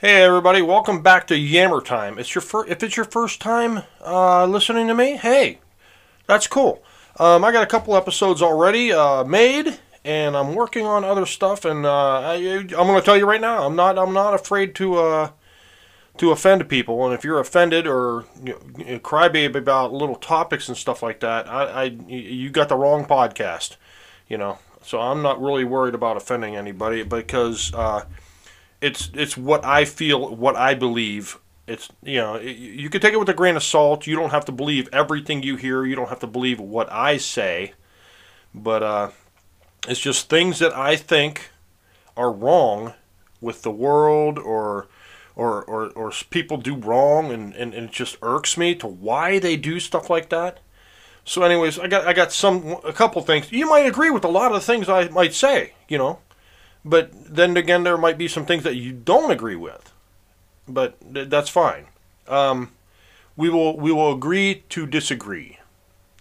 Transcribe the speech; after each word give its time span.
Hey 0.00 0.22
everybody, 0.22 0.62
welcome 0.62 1.02
back 1.02 1.26
to 1.26 1.36
Yammer 1.36 1.80
Time. 1.80 2.20
It's 2.20 2.32
your 2.32 2.40
fir- 2.40 2.68
if 2.68 2.84
it's 2.84 2.96
your 2.96 3.04
first 3.04 3.40
time 3.40 3.82
uh, 4.00 4.46
listening 4.46 4.86
to 4.86 4.94
me, 4.94 5.16
hey, 5.16 5.58
that's 6.28 6.46
cool. 6.46 6.84
Um, 7.18 7.44
I 7.44 7.50
got 7.50 7.64
a 7.64 7.66
couple 7.66 7.96
episodes 7.96 8.40
already 8.40 8.92
uh, 8.92 9.24
made, 9.24 9.80
and 10.04 10.36
I'm 10.36 10.54
working 10.54 10.86
on 10.86 11.02
other 11.02 11.26
stuff. 11.26 11.64
And 11.64 11.84
uh, 11.84 12.20
I, 12.20 12.34
I'm 12.36 12.68
going 12.68 12.94
to 12.94 13.04
tell 13.04 13.16
you 13.16 13.26
right 13.26 13.40
now, 13.40 13.66
I'm 13.66 13.74
not 13.74 13.98
I'm 13.98 14.12
not 14.12 14.34
afraid 14.34 14.76
to 14.76 14.98
uh, 14.98 15.30
to 16.18 16.30
offend 16.30 16.68
people. 16.68 17.04
And 17.04 17.12
if 17.12 17.24
you're 17.24 17.40
offended 17.40 17.88
or 17.88 18.24
you 18.44 18.52
know, 18.52 19.00
crybaby 19.00 19.56
about 19.56 19.92
little 19.92 20.14
topics 20.14 20.68
and 20.68 20.76
stuff 20.76 21.02
like 21.02 21.18
that, 21.20 21.48
I, 21.48 21.64
I 21.64 21.84
you 22.06 22.50
got 22.50 22.68
the 22.68 22.76
wrong 22.76 23.04
podcast. 23.04 23.74
You 24.28 24.38
know, 24.38 24.60
so 24.80 25.00
I'm 25.00 25.22
not 25.22 25.42
really 25.42 25.64
worried 25.64 25.96
about 25.96 26.16
offending 26.16 26.54
anybody 26.54 27.02
because 27.02 27.74
uh, 27.74 28.04
it's 28.80 29.10
it's 29.14 29.36
what 29.36 29.64
I 29.64 29.84
feel, 29.84 30.34
what 30.36 30.56
I 30.56 30.74
believe. 30.74 31.38
It's 31.66 31.88
you 32.02 32.16
know 32.16 32.36
it, 32.36 32.56
you 32.56 32.88
can 32.90 33.00
take 33.00 33.12
it 33.12 33.18
with 33.18 33.28
a 33.28 33.34
grain 33.34 33.56
of 33.56 33.62
salt. 33.62 34.06
You 34.06 34.16
don't 34.16 34.30
have 34.30 34.44
to 34.46 34.52
believe 34.52 34.88
everything 34.92 35.42
you 35.42 35.56
hear. 35.56 35.84
You 35.84 35.96
don't 35.96 36.08
have 36.08 36.20
to 36.20 36.26
believe 36.26 36.60
what 36.60 36.90
I 36.90 37.16
say, 37.16 37.74
but 38.54 38.82
uh, 38.82 39.10
it's 39.86 40.00
just 40.00 40.28
things 40.30 40.58
that 40.60 40.74
I 40.74 40.96
think 40.96 41.50
are 42.16 42.32
wrong 42.32 42.94
with 43.40 43.62
the 43.62 43.70
world 43.70 44.38
or. 44.38 44.86
Or, 45.36 45.62
or, 45.66 45.90
or 45.90 46.10
people 46.30 46.56
do 46.56 46.74
wrong 46.74 47.30
and, 47.30 47.54
and, 47.54 47.72
and 47.72 47.84
it 47.90 47.92
just 47.92 48.16
irks 48.22 48.56
me 48.56 48.74
to 48.74 48.88
why 48.88 49.38
they 49.38 49.56
do 49.56 49.78
stuff 49.78 50.10
like 50.10 50.30
that. 50.30 50.58
So, 51.24 51.44
anyways, 51.44 51.78
I 51.78 51.86
got 51.86 52.08
I 52.08 52.12
got 52.12 52.32
some 52.32 52.78
a 52.84 52.92
couple 52.92 53.22
things. 53.22 53.52
You 53.52 53.68
might 53.68 53.86
agree 53.86 54.10
with 54.10 54.24
a 54.24 54.28
lot 54.28 54.50
of 54.50 54.54
the 54.54 54.66
things 54.66 54.88
I 54.88 55.08
might 55.10 55.34
say, 55.34 55.74
you 55.86 55.96
know, 55.96 56.18
but 56.84 57.10
then 57.12 57.56
again, 57.56 57.84
there 57.84 57.98
might 57.98 58.18
be 58.18 58.28
some 58.28 58.46
things 58.46 58.64
that 58.64 58.76
you 58.76 58.92
don't 58.92 59.30
agree 59.30 59.56
with. 59.56 59.92
But 60.66 60.96
th- 61.12 61.28
that's 61.28 61.48
fine. 61.48 61.86
Um, 62.26 62.72
we 63.36 63.48
will 63.48 63.76
we 63.76 63.92
will 63.92 64.12
agree 64.12 64.64
to 64.70 64.86
disagree. 64.86 65.58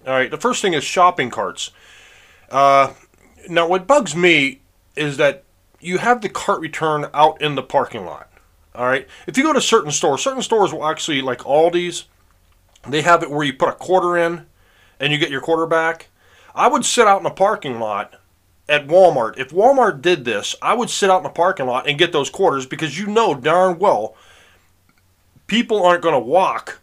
All 0.05 0.13
right. 0.13 0.31
The 0.31 0.37
first 0.37 0.61
thing 0.61 0.73
is 0.73 0.83
shopping 0.83 1.29
carts. 1.29 1.71
Uh, 2.49 2.93
now, 3.49 3.67
what 3.67 3.87
bugs 3.87 4.15
me 4.15 4.61
is 4.95 5.17
that 5.17 5.43
you 5.79 5.97
have 5.97 6.21
the 6.21 6.29
cart 6.29 6.61
return 6.61 7.07
out 7.13 7.41
in 7.41 7.55
the 7.55 7.63
parking 7.63 8.05
lot. 8.05 8.31
All 8.73 8.85
right. 8.85 9.07
If 9.25 9.37
you 9.37 9.43
go 9.43 9.53
to 9.53 9.61
certain 9.61 9.91
stores, 9.91 10.21
certain 10.21 10.41
stores 10.41 10.71
will 10.71 10.87
actually 10.87 11.21
like 11.21 11.39
Aldi's. 11.39 12.05
They 12.87 13.01
have 13.01 13.23
it 13.23 13.29
where 13.29 13.43
you 13.45 13.53
put 13.53 13.69
a 13.69 13.73
quarter 13.73 14.15
in, 14.15 14.45
and 14.99 15.11
you 15.11 15.17
get 15.17 15.29
your 15.29 15.41
quarter 15.41 15.65
back. 15.65 16.07
I 16.55 16.67
would 16.67 16.85
sit 16.85 17.07
out 17.07 17.17
in 17.17 17.23
the 17.23 17.29
parking 17.29 17.79
lot 17.79 18.15
at 18.69 18.87
Walmart. 18.87 19.37
If 19.37 19.49
Walmart 19.49 20.01
did 20.01 20.25
this, 20.25 20.55
I 20.61 20.73
would 20.73 20.89
sit 20.89 21.09
out 21.09 21.17
in 21.17 21.23
the 21.23 21.29
parking 21.29 21.65
lot 21.65 21.87
and 21.87 21.97
get 21.97 22.11
those 22.11 22.29
quarters 22.29 22.65
because 22.65 22.99
you 22.99 23.07
know 23.07 23.33
darn 23.33 23.79
well 23.79 24.15
people 25.47 25.83
aren't 25.85 26.03
going 26.03 26.13
to 26.13 26.19
walk 26.19 26.79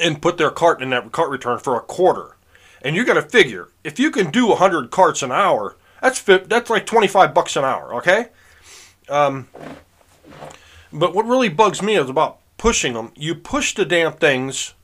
and 0.00 0.22
put 0.22 0.38
their 0.38 0.50
cart 0.50 0.80
in 0.80 0.90
that 0.90 1.10
cart 1.12 1.30
return 1.30 1.58
for 1.58 1.76
a 1.76 1.80
quarter. 1.80 2.36
And 2.82 2.94
you 2.94 3.04
got 3.04 3.14
to 3.14 3.22
figure 3.22 3.68
if 3.84 3.98
you 3.98 4.10
can 4.10 4.30
do 4.30 4.48
100 4.48 4.90
carts 4.90 5.22
an 5.22 5.32
hour, 5.32 5.76
that's 6.00 6.22
that's 6.22 6.70
like 6.70 6.86
25 6.86 7.34
bucks 7.34 7.56
an 7.56 7.64
hour, 7.64 7.94
okay? 7.96 8.28
Um, 9.08 9.48
but 10.92 11.14
what 11.14 11.26
really 11.26 11.48
bugs 11.48 11.82
me 11.82 11.96
is 11.96 12.08
about 12.08 12.38
pushing 12.58 12.94
them. 12.94 13.12
You 13.16 13.34
push 13.34 13.74
the 13.74 13.84
damn 13.84 14.12
things 14.12 14.74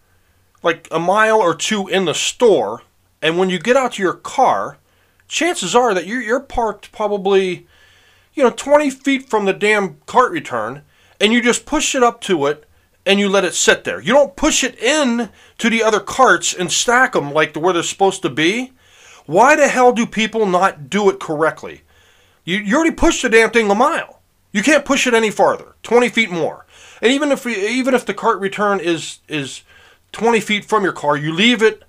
like 0.62 0.89
a 0.91 0.98
mile 0.98 1.41
or 1.41 1.55
two 1.55 1.89
in 1.89 2.05
the 2.05 2.14
store, 2.14 2.83
and 3.20 3.39
when 3.39 3.50
you 3.50 3.58
get 3.58 3.77
out 3.77 3.92
to 3.92 4.03
your 4.03 4.14
car, 4.14 4.78
chances 5.33 5.75
are 5.75 5.94
that 5.94 6.06
you're, 6.06 6.20
you're 6.20 6.41
parked 6.41 6.92
probably, 6.92 7.66
you 8.34 8.44
know, 8.44 8.50
20 8.50 8.91
feet 8.91 9.28
from 9.28 9.47
the 9.47 9.52
damn 9.52 9.97
cart 10.06 10.30
return, 10.30 10.83
and 11.19 11.33
you 11.33 11.42
just 11.42 11.64
push 11.64 11.94
it 11.94 12.02
up 12.02 12.20
to 12.20 12.47
it 12.47 12.69
and 13.05 13.19
you 13.19 13.28
let 13.28 13.44
it 13.44 13.55
sit 13.55 13.83
there. 13.83 14.00
You 14.00 14.12
don't 14.12 14.36
push 14.36 14.62
it 14.62 14.78
in 14.78 15.30
to 15.58 15.70
the 15.70 15.83
other 15.83 16.00
carts 16.00 16.55
and 16.55 16.70
stack 16.70 17.14
them 17.14 17.33
like 17.33 17.56
where 17.56 17.72
they're 17.72 17.83
supposed 17.83 18.22
to 18.22 18.28
be. 18.28 18.73
Why 19.24 19.57
the 19.57 19.68
hell 19.68 19.92
do 19.92 20.07
people 20.07 20.46
not 20.46 20.90
do 20.90 21.08
it 21.08 21.18
correctly? 21.18 21.83
You, 22.45 22.58
you 22.58 22.77
already 22.77 22.95
pushed 22.95 23.23
the 23.23 23.28
damn 23.28 23.51
thing 23.51 23.70
a 23.70 23.74
mile. 23.74 24.20
You 24.52 24.62
can't 24.62 24.84
push 24.84 25.07
it 25.07 25.14
any 25.14 25.30
farther, 25.30 25.74
20 25.83 26.11
feet 26.11 26.30
more. 26.30 26.67
And 27.01 27.11
even 27.11 27.33
if 27.33 27.46
even 27.46 27.95
if 27.95 28.05
the 28.05 28.14
cart 28.14 28.39
return 28.39 28.80
is 28.80 29.20
is 29.27 29.62
20 30.12 30.40
feet 30.40 30.64
from 30.67 30.84
your 30.84 30.92
car, 30.92 31.17
you 31.17 31.33
leave 31.33 31.62
it 31.62 31.84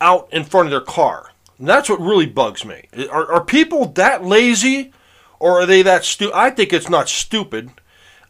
out 0.00 0.28
in 0.32 0.44
front 0.44 0.66
of 0.66 0.70
their 0.70 0.80
car. 0.80 1.29
And 1.60 1.68
that's 1.68 1.90
what 1.90 2.00
really 2.00 2.24
bugs 2.24 2.64
me. 2.64 2.88
Are, 3.12 3.30
are 3.32 3.44
people 3.44 3.84
that 3.84 4.24
lazy 4.24 4.92
or 5.38 5.60
are 5.60 5.66
they 5.66 5.82
that 5.82 6.06
stupid? 6.06 6.34
I 6.34 6.48
think 6.48 6.72
it's 6.72 6.88
not 6.88 7.10
stupid. 7.10 7.70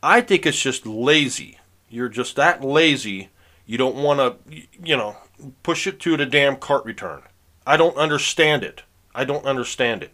I 0.03 0.21
think 0.21 0.45
it's 0.45 0.61
just 0.61 0.85
lazy. 0.85 1.61
You're 1.89 2.09
just 2.09 2.35
that 2.37 2.65
lazy. 2.65 3.29
You 3.67 3.79
don't 3.79 3.95
want 3.95 4.19
to, 4.19 4.63
you 4.83 4.97
know, 4.97 5.17
push 5.63 5.87
it 5.87 6.01
to 6.01 6.17
the 6.17 6.27
damn 6.27 6.57
cart 6.57 6.85
return. 6.85 7.23
I 7.65 7.77
don't 7.77 7.97
understand 7.97 8.65
it. 8.65 8.83
I 9.15 9.25
don't 9.25 9.47
understand 9.47 10.03
it. 10.03 10.13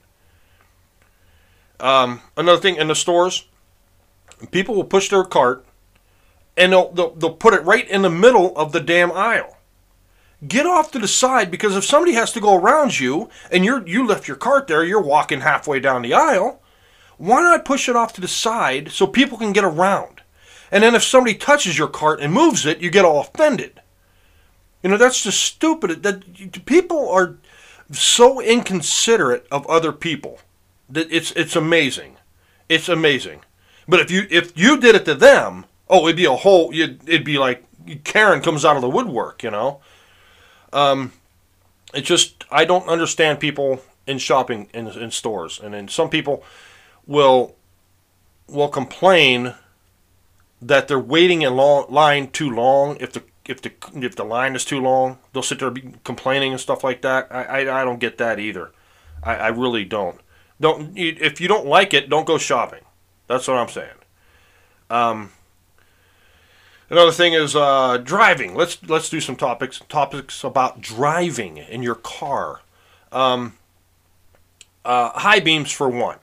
Um, 1.80 2.20
another 2.36 2.60
thing 2.60 2.76
in 2.76 2.88
the 2.88 2.94
stores, 2.94 3.46
people 4.50 4.74
will 4.74 4.84
push 4.84 5.08
their 5.08 5.24
cart 5.24 5.64
and 6.54 6.72
they'll, 6.72 6.92
they'll, 6.92 7.14
they'll 7.14 7.34
put 7.34 7.54
it 7.54 7.64
right 7.64 7.88
in 7.88 8.02
the 8.02 8.10
middle 8.10 8.54
of 8.58 8.72
the 8.72 8.80
damn 8.80 9.10
aisle. 9.12 9.55
Get 10.46 10.66
off 10.66 10.90
to 10.92 10.98
the 10.98 11.08
side 11.08 11.50
because 11.50 11.76
if 11.76 11.84
somebody 11.84 12.12
has 12.12 12.32
to 12.32 12.40
go 12.40 12.56
around 12.56 13.00
you 13.00 13.30
and 13.50 13.64
you're 13.64 13.86
you 13.86 14.06
left 14.06 14.28
your 14.28 14.36
cart 14.36 14.66
there, 14.66 14.84
you're 14.84 15.00
walking 15.00 15.40
halfway 15.40 15.80
down 15.80 16.02
the 16.02 16.12
aisle. 16.12 16.60
Why 17.16 17.40
not 17.40 17.64
push 17.64 17.88
it 17.88 17.96
off 17.96 18.12
to 18.14 18.20
the 18.20 18.28
side 18.28 18.90
so 18.90 19.06
people 19.06 19.38
can 19.38 19.52
get 19.52 19.64
around? 19.64 20.20
And 20.70 20.82
then 20.82 20.94
if 20.94 21.02
somebody 21.02 21.34
touches 21.34 21.78
your 21.78 21.88
cart 21.88 22.20
and 22.20 22.32
moves 22.32 22.66
it, 22.66 22.80
you 22.80 22.90
get 22.90 23.04
all 23.04 23.20
offended. 23.20 23.80
You 24.82 24.90
know, 24.90 24.98
that's 24.98 25.22
just 25.22 25.42
stupid. 25.42 26.02
That 26.02 26.66
people 26.66 27.08
are 27.08 27.36
so 27.92 28.40
inconsiderate 28.40 29.46
of 29.50 29.66
other 29.68 29.92
people 29.92 30.40
that 30.88 31.10
it's 31.10 31.32
it's 31.32 31.56
amazing. 31.56 32.16
It's 32.68 32.88
amazing. 32.88 33.40
But 33.88 34.00
if 34.00 34.10
you 34.10 34.26
if 34.30 34.56
you 34.56 34.78
did 34.78 34.94
it 34.94 35.04
to 35.06 35.14
them, 35.14 35.64
oh, 35.88 36.06
it'd 36.06 36.16
be 36.16 36.24
a 36.24 36.36
whole. 36.36 36.72
It'd 36.72 37.24
be 37.24 37.38
like 37.38 37.64
Karen 38.04 38.42
comes 38.42 38.64
out 38.64 38.76
of 38.76 38.82
the 38.82 38.90
woodwork, 38.90 39.42
you 39.42 39.50
know. 39.50 39.80
Um, 40.72 41.12
it's 41.94 42.08
just 42.08 42.44
I 42.50 42.64
don't 42.64 42.88
understand 42.88 43.40
people 43.40 43.82
in 44.06 44.18
shopping 44.18 44.68
in, 44.72 44.86
in 44.88 45.10
stores, 45.10 45.60
and 45.62 45.74
then 45.74 45.88
some 45.88 46.08
people 46.10 46.44
will 47.06 47.56
will 48.48 48.68
complain 48.68 49.54
that 50.62 50.88
they're 50.88 50.98
waiting 50.98 51.42
in 51.42 51.54
long, 51.54 51.86
line 51.90 52.30
too 52.30 52.50
long. 52.50 52.96
If 53.00 53.12
the 53.12 53.22
if 53.44 53.62
the 53.62 53.72
if 53.94 54.16
the 54.16 54.24
line 54.24 54.54
is 54.54 54.64
too 54.64 54.80
long, 54.80 55.18
they'll 55.32 55.42
sit 55.42 55.58
there 55.58 55.72
complaining 56.04 56.52
and 56.52 56.60
stuff 56.60 56.84
like 56.84 57.02
that. 57.02 57.28
I 57.30 57.42
I, 57.42 57.82
I 57.82 57.84
don't 57.84 58.00
get 58.00 58.18
that 58.18 58.38
either. 58.38 58.72
I, 59.22 59.34
I 59.36 59.48
really 59.48 59.84
don't. 59.84 60.20
Don't 60.60 60.96
if 60.96 61.40
you 61.40 61.48
don't 61.48 61.66
like 61.66 61.92
it, 61.94 62.08
don't 62.08 62.26
go 62.26 62.38
shopping. 62.38 62.82
That's 63.26 63.48
what 63.48 63.56
I'm 63.56 63.68
saying. 63.68 63.90
Um, 64.88 65.32
Another 66.88 67.10
thing 67.10 67.32
is 67.32 67.56
uh, 67.56 67.98
driving. 67.98 68.54
Let's 68.54 68.78
let's 68.88 69.10
do 69.10 69.20
some 69.20 69.36
topics 69.36 69.80
topics 69.88 70.44
about 70.44 70.80
driving 70.80 71.56
in 71.56 71.82
your 71.82 71.96
car. 71.96 72.60
Um, 73.10 73.54
uh, 74.84 75.10
high 75.10 75.40
beams 75.40 75.72
for 75.72 75.88
one. 75.88 76.18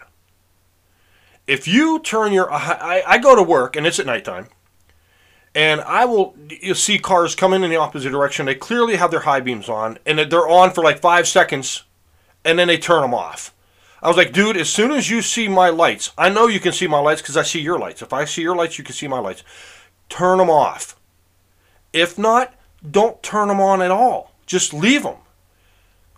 If 1.48 1.68
you 1.68 2.00
turn 2.00 2.32
your 2.32 2.52
I, 2.52 3.04
I 3.06 3.18
go 3.18 3.36
to 3.36 3.44
work 3.44 3.76
and 3.76 3.86
it's 3.86 4.00
at 4.00 4.06
nighttime, 4.06 4.48
and 5.54 5.82
I 5.82 6.06
will 6.06 6.34
you 6.50 6.74
see 6.76 6.98
cars 6.98 7.36
coming 7.36 7.64
in 7.64 7.70
the 7.70 7.76
opposite 7.76 8.12
direction. 8.12 8.46
They 8.46 8.56
clearly 8.56 8.96
have 8.96 9.12
their 9.12 9.22
high 9.22 9.42
beams 9.42 9.68
on, 9.68 10.00
and 10.06 10.18
they're 10.18 10.48
on 10.48 10.72
for 10.72 10.82
like 10.82 11.02
five 11.02 11.28
seconds, 11.28 11.84
and 12.46 12.58
then 12.58 12.70
they 12.70 12.78
turn 12.78 13.02
them 13.02 13.14
off. 13.14 13.54
I 14.02 14.08
was 14.08 14.18
like, 14.18 14.34
dude, 14.34 14.58
as 14.58 14.70
soon 14.70 14.92
as 14.92 15.10
you 15.10 15.22
see 15.22 15.48
my 15.48 15.70
lights, 15.70 16.12
I 16.18 16.30
know 16.30 16.48
you 16.48 16.60
can 16.60 16.74
see 16.74 16.88
my 16.88 17.00
lights 17.00 17.22
because 17.22 17.38
I 17.38 17.44
see 17.44 17.62
your 17.62 17.80
lights. 17.80 18.02
If 18.02 18.12
I 18.12 18.26
see 18.26 18.42
your 18.42 18.56
lights, 18.56 18.78
you 18.78 18.84
can 18.84 18.94
see 18.94 19.08
my 19.08 19.20
lights 19.20 19.44
turn 20.14 20.38
them 20.38 20.50
off. 20.50 20.96
If 21.92 22.20
not, 22.20 22.54
don't 22.90 23.22
turn 23.24 23.48
them 23.48 23.60
on 23.60 23.82
at 23.82 23.90
all. 23.90 24.32
Just 24.46 24.74
leave 24.74 25.02
them. 25.02 25.18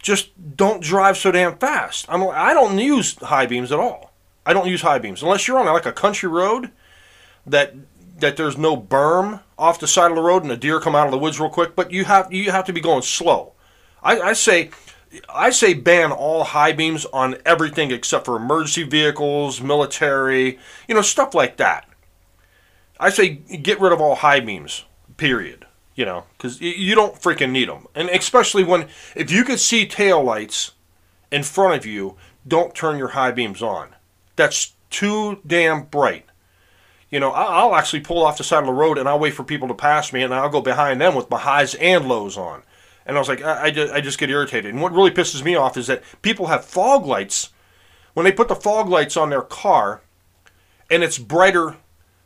Just 0.04 0.32
don't 0.58 0.84
drive 0.84 1.18
so 1.18 1.32
damn 1.32 1.58
fast. 1.58 2.06
I'm 2.10 2.22
I 2.24 2.54
don't 2.54 2.78
use 2.78 3.16
high 3.16 3.46
beams 3.46 3.72
at 3.72 3.80
all. 3.80 4.12
I 4.46 4.52
don't 4.52 4.68
use 4.68 4.82
high 4.82 5.00
beams 5.00 5.24
unless 5.24 5.48
you're 5.48 5.58
on 5.58 5.66
like 5.66 5.86
a 5.86 5.94
country 5.94 6.30
road 6.30 6.72
that 7.48 7.74
that 8.20 8.36
there's 8.36 8.58
no 8.58 8.76
berm 8.76 9.42
off 9.58 9.80
the 9.80 9.88
side 9.88 10.12
of 10.12 10.18
the 10.18 10.22
road 10.22 10.42
and 10.42 10.52
the 10.52 10.58
deer 10.58 10.80
come 10.80 10.96
out 10.96 11.08
of 11.08 11.12
the 11.12 11.18
woods 11.18 11.40
real 11.40 11.50
quick. 11.50 11.74
But 11.76 11.92
you 11.92 12.04
have 12.04 12.32
you 12.34 12.52
have 12.52 12.66
to 12.66 12.74
be 12.74 12.82
going 12.82 13.02
slow. 13.02 13.54
I, 14.04 14.20
I 14.20 14.34
say 14.34 14.72
I 15.30 15.52
say 15.52 15.74
ban 15.74 16.12
all 16.12 16.44
high 16.44 16.74
beams 16.74 17.06
on 17.06 17.38
everything 17.46 17.92
except 17.92 18.26
for 18.26 18.36
emergency 18.36 18.84
vehicles, 18.84 19.62
military, 19.62 20.60
you 20.88 20.96
know, 20.96 21.02
stuff 21.02 21.34
like 21.34 21.58
that. 21.58 21.88
I 23.00 23.10
say 23.10 23.30
get 23.30 23.80
rid 23.80 23.92
of 23.92 24.02
all 24.02 24.16
high 24.16 24.40
beams. 24.40 24.86
Period. 25.18 25.66
You 25.96 26.04
know, 26.04 26.26
because 26.38 26.60
you 26.60 26.94
don't 26.94 27.16
freaking 27.16 27.52
need 27.52 27.70
them, 27.70 27.88
and 27.96 28.10
especially 28.10 28.66
when 28.66 28.90
if 29.16 29.32
you 29.32 29.46
can 29.46 29.58
see 29.58 29.86
tail 29.86 30.22
lights 30.22 30.74
in 31.32 31.44
front 31.44 31.76
of 31.76 31.86
you, 31.86 32.18
don't 32.46 32.76
turn 32.76 32.98
your 32.98 33.10
high 33.10 33.32
beams 33.32 33.62
on. 33.62 33.96
That's 34.36 34.74
too 34.90 35.40
damn 35.48 35.84
bright. 35.84 36.26
You 37.10 37.20
know, 37.20 37.32
I'll 37.32 37.76
actually 37.76 38.02
pull 38.02 38.24
off 38.24 38.38
the 38.38 38.44
side 38.44 38.60
of 38.60 38.66
the 38.66 38.74
road 38.74 38.98
and 38.98 39.08
I'll 39.08 39.20
wait 39.20 39.34
for 39.34 39.44
people 39.44 39.70
to 39.70 39.74
pass 39.74 40.12
me 40.12 40.22
and 40.22 40.34
I'll 40.34 40.50
go 40.50 40.62
behind 40.62 41.00
them 41.00 41.16
with 41.16 41.30
my 41.30 41.40
highs 41.40 41.76
and 41.76 42.08
lows 42.08 42.38
on. 42.38 42.64
And 43.06 43.16
I 43.16 43.20
was 43.20 43.30
like, 43.30 43.42
I, 43.44 43.66
I, 43.66 43.72
just, 43.72 43.94
I 43.94 44.02
just 44.02 44.18
get 44.18 44.30
irritated. 44.30 44.74
And 44.74 44.82
what 44.82 44.92
really 44.92 45.12
pisses 45.12 45.44
me 45.44 45.56
off 45.56 45.78
is 45.78 45.88
that 45.88 46.04
people 46.22 46.48
have 46.48 46.66
fog 46.66 47.06
lights. 47.06 47.52
When 48.16 48.24
they 48.24 48.32
put 48.32 48.48
the 48.48 48.56
fog 48.56 48.90
lights 48.90 49.16
on 49.16 49.30
their 49.30 49.44
car 49.44 50.02
and 50.90 51.04
it's 51.04 51.18
brighter 51.18 51.78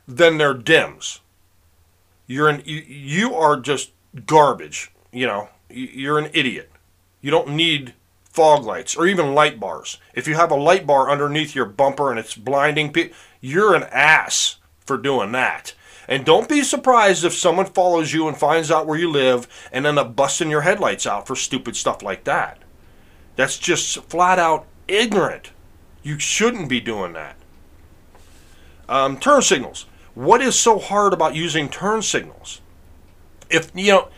than 0.10 0.38
their 0.38 0.54
dims, 0.54 1.22
you're 2.26 2.50
an, 2.50 2.64
you, 2.66 2.78
you 2.88 3.36
are 3.36 3.60
just 3.60 3.92
garbage. 4.26 4.92
You 5.12 5.28
know, 5.28 5.50
you're 5.70 6.20
an 6.20 6.32
idiot. 6.34 6.72
You 7.22 7.32
don't 7.32 7.50
need 7.50 7.94
fog 8.24 8.64
lights 8.66 8.96
or 8.96 9.06
even 9.06 9.34
light 9.34 9.60
bars. 9.60 9.98
If 10.14 10.28
you 10.28 10.36
have 10.36 10.52
a 10.52 10.56
light 10.56 10.86
bar 10.86 11.10
underneath 11.10 11.56
your 11.56 11.66
bumper 11.66 12.10
and 12.10 12.20
it's 12.20 12.36
blinding 12.36 12.92
people, 12.92 13.16
you're 13.40 13.76
an 13.76 13.84
ass 13.84 14.58
for 14.80 14.98
doing 14.98 15.32
that. 15.34 15.74
And 16.08 16.26
don't 16.26 16.50
be 16.50 16.64
surprised 16.64 17.24
if 17.24 17.34
someone 17.34 17.68
follows 17.68 18.14
you 18.14 18.28
and 18.28 18.36
finds 18.36 18.72
out 18.72 18.88
where 18.88 18.98
you 18.98 19.12
live 19.12 19.48
and 19.72 19.86
end 19.86 20.00
up 20.00 20.16
busting 20.16 20.50
your 20.50 20.62
headlights 20.62 21.06
out 21.06 21.28
for 21.28 21.36
stupid 21.36 21.76
stuff 21.76 22.02
like 22.02 22.24
that. 22.24 22.58
That's 23.36 23.60
just 23.60 24.04
flat 24.06 24.40
out 24.40 24.66
ignorant. 24.88 25.52
You 26.02 26.18
shouldn't 26.18 26.68
be 26.68 26.80
doing 26.82 27.14
that. 27.14 27.36
Um, 28.88 29.20
turn 29.20 29.44
signals. 29.44 29.86
What 30.20 30.42
is 30.42 30.60
so 30.60 30.80
hard 30.80 31.14
about 31.14 31.34
using 31.34 31.70
turn 31.70 32.02
signals? 32.02 32.60
If 33.50 33.72
you 33.74 33.94
know, 33.94 34.10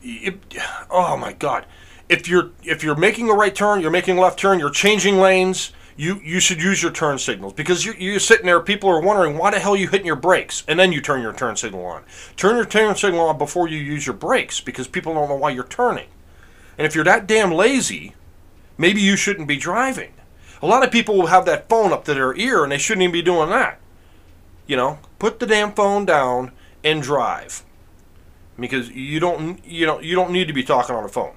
if, 0.00 0.36
oh 0.88 1.16
my 1.16 1.32
God, 1.32 1.66
if 2.08 2.28
you're 2.28 2.52
if 2.62 2.84
you're 2.84 2.94
making 2.94 3.28
a 3.28 3.32
right 3.32 3.52
turn, 3.52 3.80
you're 3.80 3.90
making 3.90 4.18
a 4.18 4.20
left 4.20 4.38
turn, 4.38 4.60
you're 4.60 4.70
changing 4.70 5.18
lanes, 5.18 5.72
you 5.96 6.20
you 6.22 6.38
should 6.38 6.62
use 6.62 6.80
your 6.80 6.92
turn 6.92 7.18
signals 7.18 7.54
because 7.54 7.84
you're, 7.84 7.96
you're 7.96 8.20
sitting 8.20 8.46
there. 8.46 8.60
People 8.60 8.88
are 8.88 9.00
wondering 9.00 9.36
why 9.36 9.50
the 9.50 9.58
hell 9.58 9.74
are 9.74 9.76
you 9.76 9.88
hitting 9.88 10.06
your 10.06 10.14
brakes, 10.14 10.62
and 10.68 10.78
then 10.78 10.92
you 10.92 11.00
turn 11.00 11.22
your 11.22 11.32
turn 11.32 11.56
signal 11.56 11.84
on. 11.84 12.04
Turn 12.36 12.54
your 12.54 12.64
turn 12.64 12.94
signal 12.94 13.26
on 13.26 13.36
before 13.36 13.66
you 13.66 13.78
use 13.78 14.06
your 14.06 14.14
brakes 14.14 14.60
because 14.60 14.86
people 14.86 15.12
don't 15.12 15.28
know 15.28 15.34
why 15.34 15.50
you're 15.50 15.64
turning. 15.64 16.06
And 16.78 16.86
if 16.86 16.94
you're 16.94 17.02
that 17.02 17.26
damn 17.26 17.50
lazy, 17.50 18.14
maybe 18.76 19.00
you 19.00 19.16
shouldn't 19.16 19.48
be 19.48 19.56
driving. 19.56 20.12
A 20.62 20.66
lot 20.68 20.84
of 20.84 20.92
people 20.92 21.16
will 21.16 21.26
have 21.26 21.46
that 21.46 21.68
phone 21.68 21.92
up 21.92 22.04
to 22.04 22.14
their 22.14 22.36
ear, 22.36 22.62
and 22.62 22.70
they 22.70 22.78
shouldn't 22.78 23.02
even 23.02 23.12
be 23.12 23.22
doing 23.22 23.50
that. 23.50 23.80
You 24.68 24.76
know, 24.76 25.00
put 25.18 25.40
the 25.40 25.46
damn 25.46 25.72
phone 25.72 26.04
down 26.04 26.52
and 26.84 27.02
drive 27.02 27.64
because 28.60 28.90
you 28.90 29.18
don't 29.18 29.64
you 29.64 29.86
know 29.86 29.98
you 30.00 30.14
don't 30.14 30.30
need 30.30 30.46
to 30.46 30.52
be 30.52 30.62
talking 30.62 30.94
on 30.94 31.02
the 31.02 31.08
phone. 31.08 31.34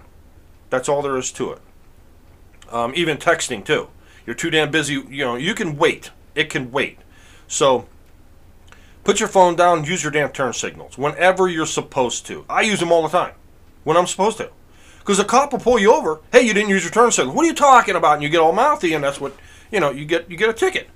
That's 0.69 0.88
all 0.88 1.01
there 1.01 1.18
is 1.18 1.31
to 1.33 1.54
it. 1.54 1.62
Um, 2.69 2.94
even 2.95 3.18
texting 3.18 3.66
too. 3.66 3.89
You're 4.25 4.36
too 4.36 4.50
damn 4.50 4.69
busy. 4.69 4.94
You 4.94 5.25
know, 5.25 5.36
you 5.36 5.56
can 5.56 5.78
wait. 5.78 6.12
It 6.36 6.50
can 6.50 6.72
wait. 6.72 7.00
So 7.48 7.88
put 9.04 9.19
your 9.19 9.30
phone 9.30 9.56
down. 9.56 9.86
Use 9.86 10.04
your 10.04 10.12
damn 10.12 10.31
turn 10.31 10.54
signals 10.54 10.98
whenever 10.98 11.48
you're 11.48 11.66
supposed 11.66 12.25
to. 12.28 12.45
I 12.50 12.62
use 12.62 12.80
them 12.80 12.92
all 12.92 13.01
the 13.01 13.10
time 13.10 13.33
when 13.83 13.98
I'm 13.98 14.07
supposed 14.07 14.38
to. 14.38 14.51
Because 15.00 15.19
a 15.19 15.25
cop 15.25 15.51
will 15.51 15.60
pull 15.60 15.80
you 15.80 15.94
over. 15.94 16.19
Hey, 16.31 16.42
you 16.42 16.54
didn't 16.54 16.69
use 16.69 16.83
your 16.83 16.92
turn 16.92 17.12
signal. 17.12 17.33
What 17.33 17.44
are 17.44 17.48
you 17.48 17.56
talking 17.56 17.95
about? 17.95 18.16
And 18.16 18.24
you 18.24 18.30
get 18.30 18.39
all 18.39 18.51
mouthy, 18.51 18.94
and 18.94 19.04
that's 19.04 19.19
what 19.19 19.36
you 19.72 19.80
know. 19.80 19.89
You 19.89 20.06
get 20.06 20.30
you 20.30 20.38
get 20.38 20.50
a 20.50 20.54
ticket. 20.54 20.89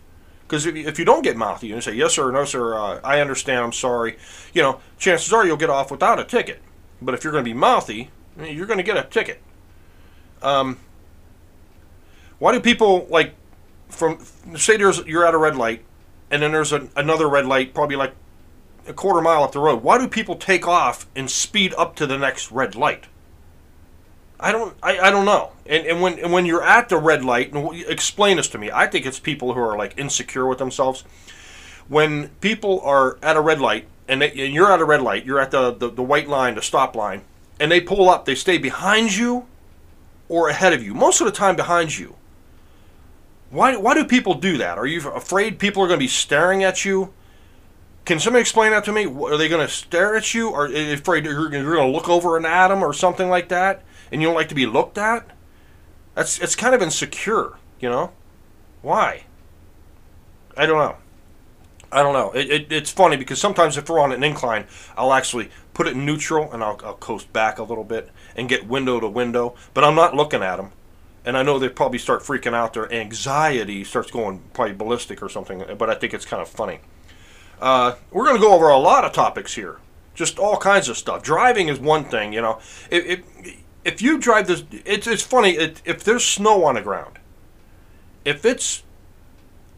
Because 0.47 0.65
if, 0.65 1.00
you 1.00 1.06
don't 1.06 1.24
get 1.24 1.36
mouthy 1.36 1.71
and 1.71 1.83
say 1.83 1.94
yes 1.95 2.13
sir, 2.13 2.31
no 2.31 2.45
sir, 2.45 2.75
uh, 2.77 3.00
I 3.03 3.19
understand, 3.19 3.63
I'm 3.63 3.74
sorry, 3.74 4.18
you 4.53 4.62
know, 4.62 4.80
chances 5.00 5.33
are 5.33 5.45
you'll 5.45 5.57
get 5.57 5.71
off 5.71 5.89
without 5.89 6.19
a 6.19 6.24
ticket. 6.24 6.62
But 7.01 7.15
if 7.15 7.24
you're 7.24 7.33
going 7.33 7.44
to 7.44 7.50
be 7.50 7.53
mouthy, 7.53 8.12
you're 8.39 8.68
going 8.68 8.77
to 8.77 8.83
get 8.83 8.97
a 8.97 9.03
ticket. 9.03 9.42
Um, 10.44 10.77
why 12.38 12.51
do 12.51 12.59
people 12.59 13.07
like 13.09 13.33
from 13.89 14.19
say 14.56 14.77
there's 14.77 15.00
you're 15.06 15.25
at 15.25 15.33
a 15.33 15.38
red 15.38 15.56
light 15.56 15.83
and 16.30 16.42
then 16.42 16.51
there's 16.51 16.71
another 16.71 17.30
red 17.30 17.45
light 17.45 17.74
probably 17.74 17.95
like 17.95 18.13
a 18.88 18.94
quarter 18.94 19.21
mile 19.21 19.44
up 19.44 19.51
the 19.51 19.59
road. 19.59 19.81
Why 19.81 19.98
do 19.98 20.07
people 20.07 20.36
take 20.36 20.68
off 20.68 21.07
and 21.15 21.30
speed 21.30 21.74
up 21.77 21.95
to 21.95 22.06
the 22.06 22.18
next 22.18 22.51
red 22.51 22.75
light? 22.75 23.06
I 24.40 24.52
don't 24.52 24.76
I, 24.84 25.00
I 25.00 25.12
don't 25.12 25.26
know. 25.26 25.52
And 25.66 25.86
and 25.86 26.02
when 26.02 26.20
and 26.20 26.32
when 26.32 26.46
you're 26.46 26.64
at 26.64 26.90
the 26.90 26.98
red 26.98 27.24
light, 27.24 27.54
and 27.54 27.74
explain 27.88 28.38
this 28.38 28.48
to 28.50 28.58
me. 28.58 28.72
I 28.72 28.88
think 28.88 29.06
it's 29.06 29.20
people 29.20 29.54
who 29.54 29.60
are 29.60 29.78
like 29.78 29.98
insecure 29.98 30.46
with 30.48 30.60
themselves. 30.60 31.04
When 31.88 32.30
people 32.42 32.82
are 32.82 33.18
at 33.22 33.38
a 33.38 33.42
red 33.42 33.62
light 33.62 33.88
and, 34.08 34.22
they, 34.22 34.32
and 34.32 34.54
you're 34.54 34.72
at 34.72 34.82
a 34.82 34.86
red 34.86 35.02
light, 35.02 35.24
you're 35.24 35.40
at 35.40 35.52
the, 35.52 35.72
the, 35.72 35.90
the 35.90 36.02
white 36.02 36.28
line, 36.28 36.56
the 36.56 36.62
stop 36.62 36.96
line, 36.96 37.22
and 37.60 37.72
they 37.72 37.80
pull 37.80 38.10
up, 38.10 38.26
they 38.26 38.34
stay 38.34 38.58
behind 38.58 39.16
you 39.16 39.46
or 40.28 40.50
ahead 40.50 40.74
of 40.74 40.84
you. 40.84 40.94
Most 40.94 41.22
of 41.22 41.26
the 41.26 41.32
time 41.32 41.56
behind 41.56 41.98
you. 41.98 42.16
Why, 43.52 43.78
why 43.78 43.94
do 43.94 44.04
people 44.04 44.34
do 44.34 44.58
that? 44.58 44.78
Are 44.78 44.88
you 44.88 45.08
afraid 45.10 45.60
people 45.60 45.84
are 45.84 45.88
going 45.88 46.00
to 46.00 46.04
be 46.04 46.10
staring 46.10 46.64
at 46.64 46.84
you? 46.84 47.14
Can 48.04 48.20
somebody 48.20 48.42
explain 48.42 48.72
that 48.72 48.84
to 48.86 48.92
me? 48.92 49.06
Are 49.06 49.38
they 49.38 49.48
going 49.48 49.66
to 49.66 49.72
stare 49.72 50.16
at 50.16 50.34
you? 50.34 50.52
Are 50.52 50.68
they 50.68 50.94
afraid 50.94 51.26
you're 51.26 51.50
going 51.50 51.64
to 51.64 51.88
look 51.88 52.10
over 52.10 52.38
and 52.38 52.46
at 52.46 52.68
them 52.70 52.84
or 52.84 52.94
something 52.94 53.30
like 53.30 53.50
that? 53.50 53.84
And 54.12 54.22
you 54.22 54.28
don't 54.28 54.36
like 54.36 54.50
to 54.50 54.56
be 54.56 54.66
looked 54.66 54.98
at? 54.98 55.30
That's 56.13 56.40
it's 56.40 56.56
kind 56.56 56.74
of 56.74 56.81
insecure, 56.81 57.54
you 57.80 57.90
know? 57.90 58.12
Why? 58.81 59.24
I 60.56 60.66
don't 60.66 60.78
know. 60.78 60.98
I 61.92 62.04
don't 62.04 62.13
know. 62.13 62.31
It, 62.31 62.50
it, 62.50 62.72
it's 62.72 62.92
funny 62.92 63.18
because 63.18 63.40
sometimes 63.40 63.78
if 63.78 63.90
we're 63.90 64.00
on 64.00 64.12
an 64.12 64.24
incline, 64.24 64.66
I'll 64.98 65.13
actually 65.13 65.50
put 65.74 65.88
it 65.88 65.94
in 65.94 66.06
neutral 66.06 66.52
and 66.52 66.63
I'll, 66.63 66.80
I'll 66.84 66.96
coast 66.96 67.31
back 67.34 67.57
a 67.57 67.63
little 67.63 67.84
bit 67.84 68.10
and 68.36 68.50
get 68.50 68.68
window 68.68 69.00
to 69.00 69.07
window. 69.07 69.56
But 69.74 69.84
I'm 69.84 69.96
not 69.96 70.16
looking 70.16 70.42
at 70.42 70.58
them 70.58 70.72
and 71.25 71.36
I 71.36 71.44
know 71.44 71.58
they 71.58 71.69
probably 71.69 71.98
start 71.98 72.22
freaking 72.22 72.54
out. 72.54 72.74
Their 72.74 72.92
anxiety 72.94 73.84
starts 73.84 74.12
going 74.12 74.42
probably 74.54 74.75
ballistic 74.75 75.24
or 75.24 75.30
something. 75.30 75.63
But 75.78 75.90
I 75.90 75.96
think 75.96 76.13
it's 76.13 76.25
kind 76.25 76.42
of 76.42 76.48
funny. 76.48 76.80
Uh, 77.60 77.96
we're 78.12 78.25
going 78.25 78.36
to 78.36 78.42
go 78.42 78.54
over 78.54 78.69
a 78.69 78.78
lot 78.78 79.04
of 79.04 79.12
topics 79.12 79.56
here, 79.56 79.80
just 80.13 80.38
all 80.38 80.58
kinds 80.58 80.88
of 80.88 80.98
stuff. 80.98 81.24
Driving 81.24 81.68
is 81.68 81.80
one 81.80 82.06
thing, 82.06 82.31
you 82.31 82.42
know. 82.42 82.60
If 82.92 83.06
if, 83.06 83.58
if 83.86 84.02
you 84.02 84.18
drive 84.18 84.48
this, 84.48 84.64
it's 84.84 85.08
it's 85.08 85.24
funny. 85.24 85.52
It, 85.52 85.82
if 85.86 86.04
there's 86.04 86.26
snow 86.26 86.66
on 86.66 86.76
the 86.76 86.82
ground, 86.82 87.20
if 88.26 88.44
it's 88.44 88.84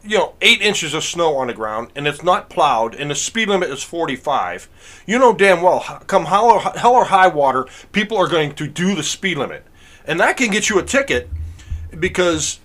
you 0.02 0.16
know 0.16 0.34
eight 0.40 0.62
inches 0.62 0.94
of 0.94 1.04
snow 1.04 1.36
on 1.36 1.48
the 1.48 1.54
ground 1.54 1.90
and 1.94 2.08
it's 2.08 2.22
not 2.22 2.48
plowed 2.48 2.94
and 2.94 3.10
the 3.10 3.14
speed 3.14 3.48
limit 3.48 3.68
is 3.68 3.82
45, 3.82 4.68
you 5.06 5.18
know 5.18 5.34
damn 5.34 5.60
well 5.60 5.80
come 6.06 6.24
hell 6.24 6.46
or, 6.46 6.60
hell 6.60 6.94
or 6.94 7.04
high 7.04 7.28
water, 7.28 7.66
people 7.92 8.16
are 8.16 8.28
going 8.28 8.54
to 8.54 8.66
do 8.66 8.94
the 8.94 9.02
speed 9.02 9.36
limit, 9.36 9.64
and 10.06 10.18
that 10.18 10.38
can 10.38 10.50
get 10.50 10.70
you 10.70 10.78
a 10.78 10.82
ticket 10.82 11.28
because 12.00 12.60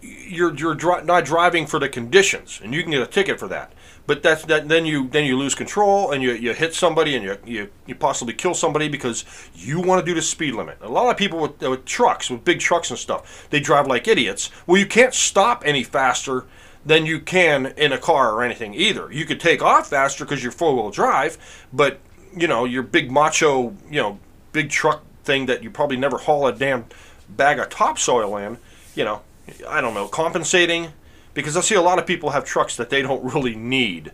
you're 0.00 0.54
you're 0.54 0.74
dri- 0.74 1.04
not 1.04 1.26
driving 1.26 1.66
for 1.66 1.78
the 1.78 1.90
conditions, 1.90 2.58
and 2.64 2.72
you 2.72 2.82
can 2.82 2.90
get 2.90 3.02
a 3.02 3.06
ticket 3.06 3.38
for 3.38 3.48
that. 3.48 3.72
But 4.10 4.24
that's 4.24 4.44
that. 4.46 4.68
Then 4.68 4.86
you 4.86 5.06
then 5.06 5.24
you 5.24 5.38
lose 5.38 5.54
control, 5.54 6.10
and 6.10 6.20
you, 6.20 6.32
you 6.32 6.52
hit 6.52 6.74
somebody, 6.74 7.14
and 7.14 7.24
you, 7.24 7.38
you 7.46 7.70
you 7.86 7.94
possibly 7.94 8.34
kill 8.34 8.54
somebody 8.54 8.88
because 8.88 9.24
you 9.54 9.80
want 9.80 10.04
to 10.04 10.10
do 10.10 10.16
the 10.16 10.20
speed 10.20 10.56
limit. 10.56 10.78
A 10.80 10.88
lot 10.88 11.08
of 11.12 11.16
people 11.16 11.38
with, 11.38 11.60
with 11.60 11.84
trucks, 11.84 12.28
with 12.28 12.44
big 12.44 12.58
trucks 12.58 12.90
and 12.90 12.98
stuff, 12.98 13.46
they 13.50 13.60
drive 13.60 13.86
like 13.86 14.08
idiots. 14.08 14.50
Well, 14.66 14.78
you 14.78 14.86
can't 14.86 15.14
stop 15.14 15.62
any 15.64 15.84
faster 15.84 16.44
than 16.84 17.06
you 17.06 17.20
can 17.20 17.66
in 17.76 17.92
a 17.92 17.98
car 17.98 18.32
or 18.32 18.42
anything 18.42 18.74
either. 18.74 19.12
You 19.12 19.24
could 19.26 19.38
take 19.38 19.62
off 19.62 19.90
faster 19.90 20.24
because 20.24 20.42
you're 20.42 20.50
four 20.50 20.74
wheel 20.74 20.90
drive, 20.90 21.38
but 21.72 22.00
you 22.36 22.48
know 22.48 22.64
your 22.64 22.82
big 22.82 23.12
macho, 23.12 23.76
you 23.88 24.02
know, 24.02 24.18
big 24.50 24.70
truck 24.70 25.04
thing 25.22 25.46
that 25.46 25.62
you 25.62 25.70
probably 25.70 25.96
never 25.96 26.18
haul 26.18 26.48
a 26.48 26.52
damn 26.52 26.86
bag 27.28 27.60
of 27.60 27.68
topsoil 27.68 28.36
in, 28.38 28.58
you 28.96 29.04
know, 29.04 29.22
I 29.68 29.80
don't 29.80 29.94
know, 29.94 30.08
compensating 30.08 30.94
because 31.34 31.56
I 31.56 31.60
see 31.60 31.74
a 31.74 31.82
lot 31.82 31.98
of 31.98 32.06
people 32.06 32.30
have 32.30 32.44
trucks 32.44 32.76
that 32.76 32.90
they 32.90 33.02
don't 33.02 33.22
really 33.34 33.54
need. 33.54 34.12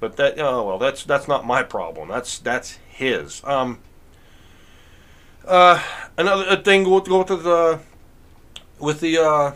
But 0.00 0.16
that 0.16 0.38
oh 0.38 0.66
well, 0.66 0.78
that's 0.78 1.04
that's 1.04 1.26
not 1.26 1.46
my 1.46 1.62
problem. 1.62 2.08
That's 2.08 2.38
that's 2.38 2.78
his. 2.88 3.42
Um, 3.44 3.80
uh, 5.46 5.82
another 6.16 6.56
thing 6.56 6.84
go 6.84 7.00
go 7.00 7.18
with 7.18 7.28
the 7.28 7.80
with 8.78 9.00
the 9.00 9.18
uh, 9.18 9.52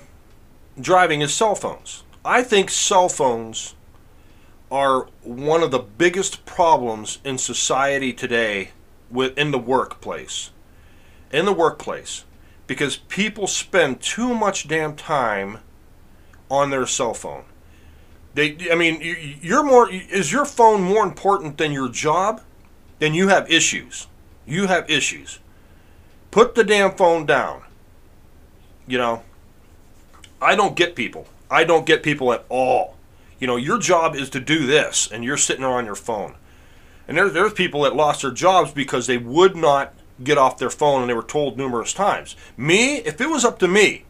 driving 0.81 1.21
is 1.21 1.33
cell 1.33 1.55
phones. 1.55 2.03
I 2.25 2.43
think 2.43 2.71
cell 2.71 3.09
phones 3.09 3.75
are 4.71 5.09
one 5.23 5.63
of 5.63 5.71
the 5.71 5.79
biggest 5.79 6.45
problems 6.45 7.19
in 7.25 7.39
society 7.39 8.13
today 8.13 8.71
within 9.11 9.51
the 9.51 9.59
workplace. 9.59 10.51
In 11.31 11.45
the 11.45 11.53
workplace 11.53 12.25
because 12.67 12.97
people 12.97 13.47
spend 13.47 14.01
too 14.01 14.35
much 14.35 14.67
damn 14.67 14.97
time 14.97 15.59
on 16.53 16.69
their 16.69 16.87
cell 16.87 17.15
phone. 17.15 17.45
They, 18.35 18.57
I 18.71 18.75
mean, 18.75 19.01
you're 19.41 19.65
more. 19.65 19.91
Is 19.91 20.31
your 20.31 20.45
phone 20.45 20.83
more 20.83 21.03
important 21.03 21.57
than 21.59 21.73
your 21.73 21.89
job? 21.89 22.43
Then 22.99 23.15
you 23.15 23.29
have 23.29 23.51
issues. 23.51 24.07
You 24.47 24.67
have 24.67 24.89
issues. 24.89 25.39
Put 26.31 26.55
the 26.55 26.63
damn 26.63 26.93
phone 26.93 27.27
down. 27.27 27.63
You 28.87 28.99
know, 28.99 29.23
I 30.41 30.55
don't 30.55 30.77
get 30.77 30.95
people. 30.95 31.27
I 31.51 31.65
don't 31.65 31.87
get 31.87 32.03
people 32.03 32.33
at 32.33 32.45
all. 32.49 32.97
You 33.39 33.47
know, 33.47 33.57
your 33.57 33.79
job 33.79 34.15
is 34.15 34.31
to 34.31 34.41
do 34.41 34.67
this, 34.67 35.11
and 35.11 35.25
you're 35.25 35.37
sitting 35.37 35.63
there 35.63 35.71
on 35.71 35.87
your 35.87 35.95
phone. 35.95 36.35
And 37.09 37.17
there, 37.17 37.29
there's 37.29 37.53
people 37.53 37.83
that 37.83 37.97
lost 37.97 38.23
their 38.23 38.31
jobs 38.31 38.73
because 38.73 39.07
they 39.07 39.19
would 39.19 39.57
not 39.57 39.95
get 40.23 40.39
off 40.39 40.59
their 40.59 40.71
phone 40.71 41.01
and 41.01 41.11
they 41.11 41.15
were 41.15 41.23
told 41.23 41.57
numerous 41.57 41.93
times. 41.93 42.37
Me, 42.57 42.97
if 42.99 43.21
it 43.21 43.29
was 43.29 43.45
up 43.45 43.59
to 43.59 43.69
me, 43.69 44.05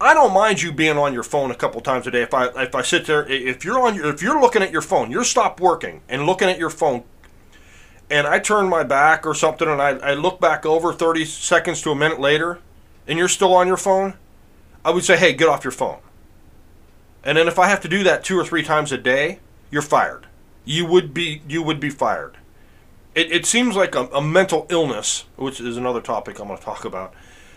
I 0.00 0.14
don't 0.14 0.32
mind 0.32 0.62
you 0.62 0.72
being 0.72 0.96
on 0.96 1.12
your 1.12 1.22
phone 1.22 1.50
a 1.50 1.54
couple 1.54 1.80
times 1.82 2.06
a 2.06 2.10
day. 2.10 2.22
If 2.22 2.32
I 2.32 2.46
if 2.62 2.74
I 2.74 2.80
sit 2.80 3.04
there, 3.04 3.26
if 3.26 3.64
you're 3.64 3.78
on 3.78 3.94
your, 3.94 4.06
if 4.06 4.22
you're 4.22 4.40
looking 4.40 4.62
at 4.62 4.72
your 4.72 4.80
phone, 4.80 5.10
you're 5.10 5.24
stopped 5.24 5.60
working 5.60 6.00
and 6.08 6.24
looking 6.24 6.48
at 6.48 6.58
your 6.58 6.70
phone, 6.70 7.04
and 8.08 8.26
I 8.26 8.38
turn 8.38 8.68
my 8.68 8.82
back 8.82 9.26
or 9.26 9.34
something, 9.34 9.68
and 9.68 9.80
I, 9.80 9.90
I 9.98 10.14
look 10.14 10.40
back 10.40 10.64
over 10.64 10.94
30 10.94 11.26
seconds 11.26 11.82
to 11.82 11.90
a 11.90 11.94
minute 11.94 12.18
later, 12.18 12.60
and 13.06 13.18
you're 13.18 13.28
still 13.28 13.54
on 13.54 13.66
your 13.66 13.76
phone, 13.76 14.14
I 14.86 14.90
would 14.90 15.04
say, 15.04 15.18
hey, 15.18 15.34
get 15.34 15.48
off 15.48 15.64
your 15.64 15.70
phone. 15.70 15.98
And 17.22 17.36
then 17.36 17.46
if 17.46 17.58
I 17.58 17.68
have 17.68 17.82
to 17.82 17.88
do 17.88 18.02
that 18.04 18.24
two 18.24 18.38
or 18.38 18.44
three 18.44 18.62
times 18.62 18.92
a 18.92 18.98
day, 18.98 19.40
you're 19.70 19.82
fired. 19.82 20.26
You 20.64 20.86
would 20.86 21.12
be 21.12 21.42
you 21.46 21.62
would 21.62 21.78
be 21.78 21.90
fired. 21.90 22.38
It, 23.14 23.30
it 23.30 23.44
seems 23.44 23.76
like 23.76 23.94
a, 23.94 24.06
a 24.06 24.22
mental 24.22 24.66
illness, 24.70 25.26
which 25.36 25.60
is 25.60 25.76
another 25.76 26.00
topic 26.00 26.38
I'm 26.38 26.46
going 26.46 26.58
to 26.58 26.64
talk 26.64 26.86
about 26.86 27.12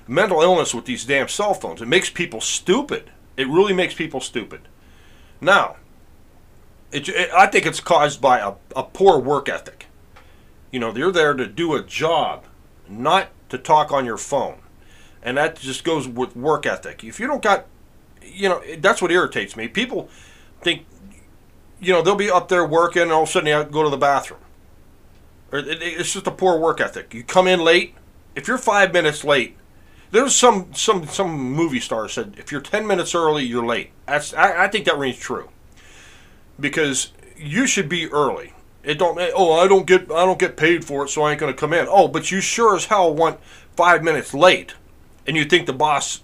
mental 0.07 0.41
illness 0.41 0.73
with 0.73 0.85
these 0.85 1.05
damn 1.05 1.27
cell 1.27 1.53
phones. 1.53 1.81
It 1.81 1.87
makes 1.87 2.09
people 2.09 2.41
stupid. 2.41 3.11
It 3.37 3.47
really 3.47 3.73
makes 3.73 3.93
people 3.93 4.19
stupid. 4.19 4.61
Now, 5.41 5.77
it, 6.91 7.09
it, 7.09 7.31
I 7.31 7.47
think 7.47 7.65
it's 7.65 7.79
caused 7.79 8.21
by 8.21 8.39
a, 8.39 8.53
a 8.75 8.83
poor 8.83 9.19
work 9.19 9.49
ethic. 9.49 9.87
You 10.71 10.79
know, 10.79 10.95
you're 10.95 11.11
there 11.11 11.33
to 11.33 11.47
do 11.47 11.75
a 11.75 11.83
job, 11.83 12.45
not 12.87 13.29
to 13.49 13.57
talk 13.57 13.91
on 13.91 14.05
your 14.05 14.17
phone. 14.17 14.59
And 15.21 15.37
that 15.37 15.59
just 15.59 15.83
goes 15.83 16.07
with 16.07 16.35
work 16.35 16.65
ethic. 16.65 17.03
If 17.03 17.19
you 17.19 17.27
don't 17.27 17.41
got, 17.41 17.65
you 18.21 18.49
know, 18.49 18.61
that's 18.79 19.01
what 19.01 19.11
irritates 19.11 19.55
me. 19.55 19.67
People 19.67 20.09
think, 20.61 20.85
you 21.79 21.93
know, 21.93 22.01
they'll 22.01 22.15
be 22.15 22.29
up 22.29 22.49
there 22.49 22.65
working 22.65 23.03
and 23.03 23.11
all 23.11 23.23
of 23.23 23.29
a 23.29 23.31
sudden 23.31 23.45
they 23.45 23.71
go 23.71 23.83
to 23.83 23.89
the 23.89 23.97
bathroom. 23.97 24.39
It's 25.51 26.13
just 26.13 26.27
a 26.27 26.31
poor 26.31 26.59
work 26.59 26.81
ethic. 26.81 27.13
You 27.13 27.23
come 27.23 27.47
in 27.47 27.59
late. 27.59 27.95
If 28.35 28.47
you're 28.47 28.57
five 28.57 28.91
minutes 28.91 29.23
late, 29.23 29.55
there's 30.13 30.35
some 30.35 30.71
some 30.75 31.07
some 31.07 31.31
movie 31.31 31.79
star 31.79 32.07
said 32.07 32.35
if 32.37 32.51
you're 32.51 32.61
10 32.61 32.85
minutes 32.85 33.15
early, 33.15 33.43
you're 33.43 33.65
late. 33.65 33.89
That's 34.05 34.31
I, 34.33 34.65
I 34.65 34.67
think 34.67 34.85
that 34.85 34.97
rings 34.97 35.17
true. 35.17 35.49
Because 36.59 37.11
you 37.35 37.65
should 37.65 37.89
be 37.89 38.07
early. 38.11 38.53
It 38.83 38.99
don't 38.99 39.19
eh, 39.19 39.31
oh 39.35 39.53
I 39.53 39.67
don't 39.67 39.87
get 39.87 40.11
I 40.11 40.23
don't 40.23 40.37
get 40.37 40.55
paid 40.55 40.85
for 40.85 41.03
it, 41.03 41.09
so 41.09 41.23
I 41.23 41.31
ain't 41.31 41.39
gonna 41.39 41.53
come 41.53 41.73
in. 41.73 41.87
Oh, 41.89 42.07
but 42.07 42.31
you 42.31 42.41
sure 42.41 42.75
as 42.75 42.85
hell 42.85 43.11
want 43.11 43.39
five 43.75 44.03
minutes 44.03 44.35
late, 44.35 44.75
and 45.25 45.35
you 45.35 45.45
think 45.45 45.65
the 45.65 45.73
boss 45.73 46.21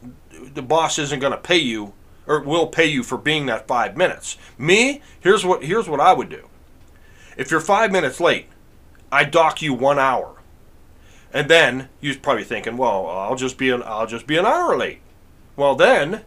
the 0.53 0.61
boss 0.61 0.99
isn't 0.99 1.19
gonna 1.19 1.37
pay 1.37 1.57
you 1.57 1.93
or 2.27 2.41
will 2.41 2.67
pay 2.67 2.85
you 2.85 3.01
for 3.01 3.17
being 3.17 3.47
that 3.47 3.67
five 3.67 3.97
minutes. 3.97 4.37
Me, 4.59 5.01
here's 5.19 5.43
what 5.43 5.63
here's 5.63 5.89
what 5.89 5.99
I 5.99 6.13
would 6.13 6.29
do. 6.29 6.47
If 7.37 7.49
you're 7.49 7.59
five 7.59 7.91
minutes 7.91 8.19
late, 8.19 8.49
I 9.11 9.23
dock 9.23 9.63
you 9.63 9.73
one 9.73 9.97
hour. 9.97 10.35
And 11.33 11.49
then 11.49 11.89
you're 12.01 12.15
probably 12.15 12.43
thinking, 12.43 12.77
well, 12.77 13.07
I'll 13.07 13.35
just 13.35 13.57
be 13.57 13.69
an 13.69 13.83
I'll 13.83 14.07
just 14.07 14.25
be 14.25 14.37
an 14.37 14.45
hour 14.45 14.75
late. 14.77 14.99
Well, 15.55 15.75
then 15.75 16.23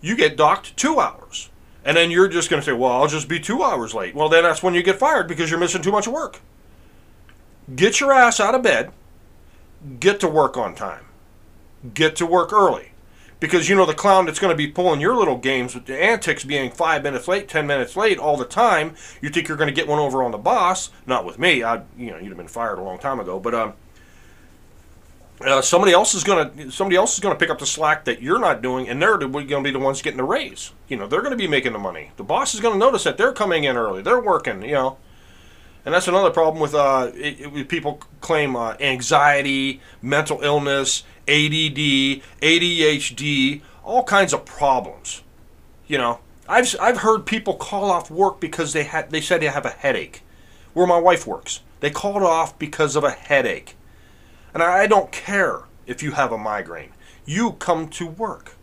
you 0.00 0.16
get 0.16 0.36
docked 0.36 0.76
two 0.76 1.00
hours, 1.00 1.50
and 1.84 1.96
then 1.96 2.10
you're 2.10 2.28
just 2.28 2.50
going 2.50 2.60
to 2.60 2.66
say, 2.66 2.72
well, 2.72 2.92
I'll 2.92 3.08
just 3.08 3.28
be 3.28 3.40
two 3.40 3.62
hours 3.62 3.94
late. 3.94 4.14
Well, 4.14 4.28
then 4.28 4.44
that's 4.44 4.62
when 4.62 4.74
you 4.74 4.82
get 4.82 4.98
fired 4.98 5.26
because 5.26 5.50
you're 5.50 5.60
missing 5.60 5.82
too 5.82 5.92
much 5.92 6.06
work. 6.06 6.40
Get 7.74 8.00
your 8.00 8.12
ass 8.12 8.40
out 8.40 8.54
of 8.54 8.62
bed. 8.62 8.92
Get 9.98 10.20
to 10.20 10.28
work 10.28 10.56
on 10.56 10.74
time. 10.74 11.06
Get 11.94 12.16
to 12.16 12.26
work 12.26 12.52
early. 12.52 12.92
Because 13.40 13.68
you 13.68 13.74
know 13.74 13.86
the 13.86 13.94
clown 13.94 14.26
that's 14.26 14.38
going 14.38 14.52
to 14.52 14.56
be 14.56 14.68
pulling 14.68 15.00
your 15.00 15.16
little 15.16 15.36
games 15.36 15.74
with 15.74 15.86
the 15.86 16.00
antics 16.00 16.44
being 16.44 16.70
five 16.70 17.02
minutes 17.02 17.26
late, 17.26 17.48
ten 17.48 17.66
minutes 17.66 17.96
late 17.96 18.18
all 18.18 18.36
the 18.36 18.44
time. 18.44 18.94
You 19.20 19.30
think 19.30 19.48
you're 19.48 19.56
going 19.56 19.68
to 19.68 19.74
get 19.74 19.88
one 19.88 19.98
over 19.98 20.22
on 20.22 20.30
the 20.30 20.38
boss? 20.38 20.90
Not 21.06 21.24
with 21.24 21.40
me. 21.40 21.64
I, 21.64 21.82
you 21.98 22.12
know, 22.12 22.18
you'd 22.18 22.28
have 22.28 22.36
been 22.36 22.46
fired 22.46 22.78
a 22.78 22.82
long 22.82 22.98
time 22.98 23.18
ago. 23.18 23.40
But 23.40 23.54
um, 23.54 23.72
uh, 25.44 25.62
somebody 25.62 25.92
else 25.92 26.14
is 26.14 26.24
gonna 26.24 26.70
somebody 26.70 26.96
else 26.96 27.14
is 27.14 27.20
gonna 27.20 27.36
pick 27.36 27.50
up 27.50 27.58
the 27.58 27.66
slack 27.66 28.04
that 28.04 28.22
you're 28.22 28.38
not 28.38 28.62
doing, 28.62 28.88
and 28.88 29.00
they're 29.00 29.18
going 29.18 29.48
to 29.48 29.60
be 29.62 29.70
the 29.70 29.78
ones 29.78 30.02
getting 30.02 30.18
the 30.18 30.24
raise. 30.24 30.72
You 30.88 30.96
know, 30.96 31.06
they're 31.06 31.22
going 31.22 31.32
to 31.32 31.36
be 31.36 31.48
making 31.48 31.72
the 31.72 31.78
money. 31.78 32.10
The 32.16 32.24
boss 32.24 32.54
is 32.54 32.60
going 32.60 32.74
to 32.74 32.78
notice 32.78 33.04
that 33.04 33.18
they're 33.18 33.32
coming 33.32 33.64
in 33.64 33.76
early, 33.76 34.02
they're 34.02 34.20
working. 34.20 34.62
You 34.62 34.72
know, 34.72 34.98
and 35.84 35.94
that's 35.94 36.08
another 36.08 36.30
problem 36.30 36.60
with 36.60 36.74
uh, 36.74 37.10
it, 37.14 37.40
it, 37.40 37.68
people 37.68 38.00
claim 38.20 38.56
uh, 38.56 38.76
anxiety, 38.80 39.80
mental 40.00 40.40
illness, 40.42 41.04
ADD, 41.26 42.22
ADHD, 42.40 43.62
all 43.84 44.04
kinds 44.04 44.32
of 44.32 44.44
problems. 44.44 45.22
You 45.86 45.98
know, 45.98 46.20
I've 46.48 46.74
I've 46.80 46.98
heard 46.98 47.26
people 47.26 47.54
call 47.54 47.90
off 47.90 48.10
work 48.10 48.40
because 48.40 48.72
they 48.72 48.84
had 48.84 49.10
they 49.10 49.20
said 49.20 49.40
they 49.40 49.46
have 49.46 49.66
a 49.66 49.70
headache. 49.70 50.22
Where 50.72 50.86
my 50.86 50.98
wife 50.98 51.26
works, 51.26 51.60
they 51.80 51.90
called 51.90 52.22
off 52.22 52.58
because 52.58 52.96
of 52.96 53.04
a 53.04 53.10
headache. 53.10 53.76
And 54.54 54.62
I 54.62 54.86
don't 54.86 55.10
care 55.10 55.62
if 55.86 56.02
you 56.02 56.12
have 56.12 56.32
a 56.32 56.38
migraine. 56.38 56.92
You 57.24 57.52
come 57.52 57.88
to 57.90 58.06
work. 58.06 58.56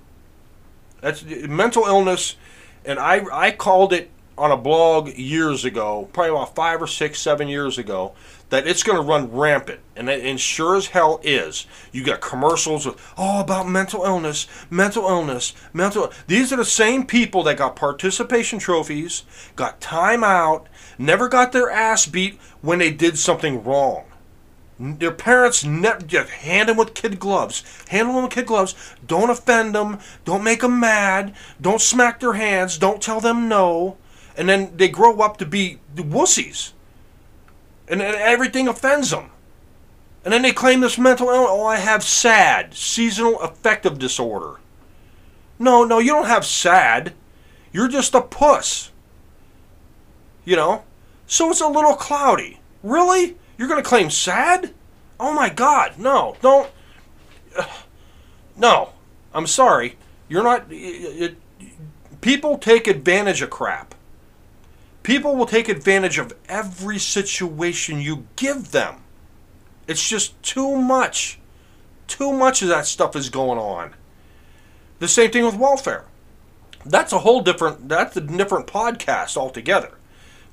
That's 1.01 1.23
mental 1.23 1.85
illness, 1.85 2.35
and 2.83 2.99
I 2.99 3.23
I 3.31 3.51
called 3.51 3.93
it 3.93 4.11
on 4.37 4.51
a 4.51 4.57
blog 4.57 5.09
years 5.17 5.65
ago, 5.65 6.09
probably 6.13 6.31
about 6.31 6.55
five 6.55 6.81
or 6.81 6.87
six, 6.87 7.19
seven 7.19 7.49
years 7.49 7.77
ago, 7.77 8.13
that 8.49 8.65
it's 8.65 8.83
going 8.83 8.97
to 8.97 9.01
run 9.01 9.31
rampant, 9.31 9.81
and 9.95 10.09
it 10.09 10.25
and 10.25 10.39
sure 10.39 10.75
as 10.75 10.87
hell 10.87 11.19
is. 11.23 11.65
You 11.91 12.03
got 12.03 12.21
commercials 12.21 12.85
with 12.85 12.95
oh 13.17 13.41
about 13.41 13.67
mental 13.67 14.03
illness, 14.03 14.47
mental 14.69 15.03
illness, 15.03 15.53
mental. 15.73 16.11
These 16.27 16.51
are 16.51 16.57
the 16.57 16.65
same 16.65 17.05
people 17.05 17.43
that 17.43 17.57
got 17.57 17.75
participation 17.75 18.59
trophies, 18.59 19.23
got 19.55 19.81
time 19.81 20.23
out, 20.23 20.67
never 20.97 21.27
got 21.29 21.51
their 21.51 21.69
ass 21.69 22.05
beat 22.05 22.39
when 22.61 22.79
they 22.79 22.91
did 22.91 23.17
something 23.17 23.63
wrong. 23.63 24.05
Their 24.79 25.11
parents 25.11 25.65
ne- 25.65 25.99
just 26.07 26.29
hand 26.29 26.69
them 26.69 26.77
with 26.77 26.93
kid 26.93 27.19
gloves. 27.19 27.63
Handle 27.89 28.15
them 28.15 28.23
with 28.23 28.31
kid 28.31 28.45
gloves. 28.45 28.75
Don't 29.05 29.29
offend 29.29 29.75
them. 29.75 29.99
Don't 30.23 30.43
make 30.43 30.61
them 30.61 30.79
mad. 30.79 31.35
Don't 31.59 31.81
smack 31.81 32.21
their 32.21 32.33
hands. 32.33 32.77
Don't 32.77 33.01
tell 33.01 33.19
them 33.19 33.49
no. 33.49 33.97
And 34.37 34.47
then 34.47 34.77
they 34.77 34.87
grow 34.87 35.19
up 35.19 35.35
to 35.37 35.45
be 35.45 35.79
wussies. 35.95 36.71
And, 37.89 38.01
and 38.01 38.15
everything 38.15 38.69
offends 38.69 39.09
them. 39.09 39.31
And 40.23 40.33
then 40.33 40.43
they 40.43 40.53
claim 40.53 40.79
this 40.79 40.97
mental 40.97 41.27
illness. 41.27 41.49
Oh, 41.51 41.65
I 41.65 41.77
have 41.77 42.03
SAD, 42.03 42.73
seasonal 42.73 43.39
affective 43.41 43.99
disorder. 43.99 44.59
No, 45.57 45.83
no, 45.83 45.99
you 45.99 46.11
don't 46.11 46.27
have 46.27 46.45
SAD. 46.45 47.13
You're 47.73 47.87
just 47.89 48.15
a 48.15 48.21
puss. 48.21 48.91
You 50.45 50.55
know? 50.55 50.83
So 51.27 51.49
it's 51.51 51.61
a 51.61 51.67
little 51.67 51.95
cloudy. 51.95 52.61
Really? 52.81 53.37
You're 53.59 53.67
going 53.67 53.83
to 53.83 53.87
claim 53.87 54.09
sad? 54.09 54.73
Oh 55.19 55.33
my 55.33 55.49
God, 55.49 55.99
no, 55.99 56.37
don't. 56.41 56.71
no, 58.57 58.91
I'm 59.33 59.47
sorry. 59.47 59.97
You're 60.29 60.43
not. 60.43 60.71
It, 60.71 61.35
it, 61.59 61.71
people 62.21 62.57
take 62.57 62.87
advantage 62.87 63.41
of 63.41 63.49
crap. 63.49 63.95
People 65.03 65.35
will 65.35 65.45
take 65.45 65.67
advantage 65.67 66.17
of 66.17 66.33
every 66.47 66.99
situation 66.99 67.99
you 67.99 68.27
give 68.37 68.71
them. 68.71 69.03
It's 69.87 70.07
just 70.07 70.41
too 70.41 70.77
much. 70.77 71.37
Too 72.07 72.31
much 72.31 72.61
of 72.61 72.69
that 72.69 72.85
stuff 72.85 73.13
is 73.13 73.29
going 73.29 73.59
on. 73.59 73.93
The 74.99 75.09
same 75.09 75.31
thing 75.31 75.43
with 75.43 75.55
welfare. 75.55 76.05
That's 76.85 77.11
a 77.11 77.19
whole 77.19 77.41
different. 77.41 77.89
That's 77.89 78.15
a 78.15 78.21
different 78.21 78.67
podcast 78.67 79.35
altogether. 79.35 79.98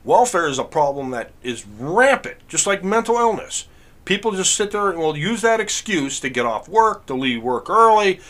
Welfare 0.07 0.47
is 0.47 0.61
a 0.61 0.65
problem 0.65 1.11
that 1.11 1.33
is 1.43 1.67
rampant, 1.67 2.37
just 2.47 2.65
like 2.65 2.85
mental 2.85 3.17
illness. 3.17 3.67
People 4.05 4.31
just 4.31 4.55
sit 4.55 4.71
there 4.71 4.89
and 4.89 5.01
will 5.01 5.17
use 5.17 5.43
that 5.43 5.59
excuse 5.59 6.21
to 6.21 6.29
get 6.29 6.47
off 6.47 6.69
work, 6.69 7.07
to 7.07 7.15
leave 7.15 7.43
work 7.43 7.69
early. 7.69 8.21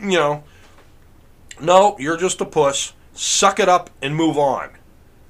You 0.00 0.18
know, 0.18 0.44
no, 1.60 1.96
you're 1.98 2.16
just 2.16 2.40
a 2.40 2.46
puss. 2.46 2.94
Suck 3.12 3.60
it 3.60 3.68
up 3.68 3.90
and 4.00 4.16
move 4.16 4.38
on. 4.38 4.70